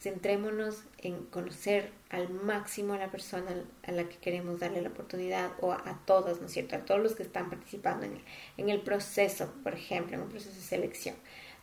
centrémonos 0.00 0.82
en 0.98 1.24
conocer 1.26 1.92
al 2.10 2.28
máximo 2.30 2.94
a 2.94 2.98
la 2.98 3.10
persona 3.10 3.54
a 3.84 3.92
la 3.92 4.08
que 4.08 4.16
queremos 4.16 4.58
darle 4.58 4.82
la 4.82 4.88
oportunidad 4.88 5.52
o 5.60 5.72
a, 5.72 6.02
todos, 6.06 6.40
¿no 6.40 6.46
es 6.46 6.52
cierto? 6.52 6.74
A 6.74 6.84
todos 6.84 7.00
los 7.00 7.14
que 7.14 7.22
están 7.22 7.48
participando 7.50 8.06
en 8.06 8.14
el, 8.14 8.24
en 8.56 8.68
el 8.68 8.80
proceso, 8.80 9.52
por 9.62 9.74
ejemplo, 9.74 10.16
en 10.16 10.22
un 10.22 10.28
proceso 10.28 10.56
de 10.56 10.62
selección. 10.62 11.14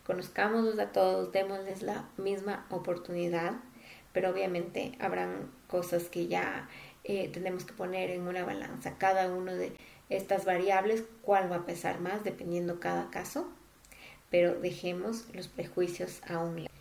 Conozcámoslos 0.09 0.79
a 0.79 0.91
todos, 0.91 1.31
démosles 1.31 1.83
la 1.83 2.09
misma 2.17 2.65
oportunidad, 2.71 3.53
pero 4.11 4.31
obviamente 4.31 4.93
habrán 4.97 5.51
cosas 5.67 6.09
que 6.09 6.25
ya 6.25 6.67
eh, 7.03 7.29
tenemos 7.31 7.63
que 7.63 7.73
poner 7.73 8.09
en 8.09 8.27
una 8.27 8.43
balanza 8.43 8.97
cada 8.97 9.31
una 9.31 9.53
de 9.53 9.71
estas 10.09 10.45
variables, 10.45 11.03
cuál 11.21 11.51
va 11.51 11.57
a 11.57 11.65
pesar 11.67 11.99
más 11.99 12.23
dependiendo 12.23 12.79
cada 12.79 13.11
caso, 13.11 13.51
pero 14.31 14.59
dejemos 14.59 15.27
los 15.35 15.47
prejuicios 15.47 16.23
a 16.27 16.39
un 16.39 16.63
lado. 16.63 16.75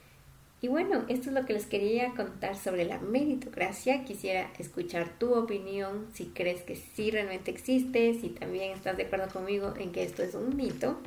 Y 0.63 0.69
bueno, 0.69 1.05
esto 1.09 1.29
es 1.29 1.35
lo 1.35 1.45
que 1.45 1.53
les 1.53 1.67
quería 1.67 2.15
contar 2.15 2.57
sobre 2.57 2.87
la 2.87 2.99
meritocracia. 2.99 4.05
Quisiera 4.05 4.51
escuchar 4.59 5.19
tu 5.19 5.35
opinión, 5.35 6.07
si 6.15 6.29
crees 6.29 6.63
que 6.63 6.77
sí 6.77 7.11
realmente 7.11 7.51
existe, 7.51 8.15
si 8.15 8.31
también 8.31 8.73
estás 8.73 8.97
de 8.97 9.03
acuerdo 9.03 9.29
conmigo 9.31 9.75
en 9.79 9.93
que 9.93 10.03
esto 10.03 10.23
es 10.23 10.35
un 10.35 10.57
mito. 10.57 10.99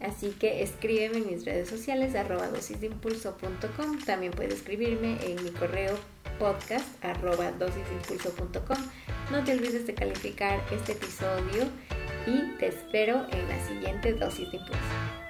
Así 0.00 0.30
que 0.30 0.62
escríbeme 0.62 1.18
en 1.18 1.26
mis 1.26 1.44
redes 1.44 1.68
sociales 1.68 2.14
arroba 2.14 2.48
dosisdeimpulso.com. 2.48 3.98
También 4.04 4.32
puedes 4.32 4.54
escribirme 4.54 5.16
en 5.24 5.42
mi 5.42 5.50
correo 5.50 5.96
podcast 6.38 6.86
arroba. 7.04 7.52
No 9.30 9.44
te 9.44 9.52
olvides 9.52 9.86
de 9.86 9.94
calificar 9.94 10.60
este 10.72 10.92
episodio 10.92 11.68
y 12.26 12.56
te 12.58 12.68
espero 12.68 13.26
en 13.30 13.48
la 13.48 13.66
siguiente 13.66 14.12
dosis 14.14 14.50
de 14.50 14.58
impulso. 14.58 15.23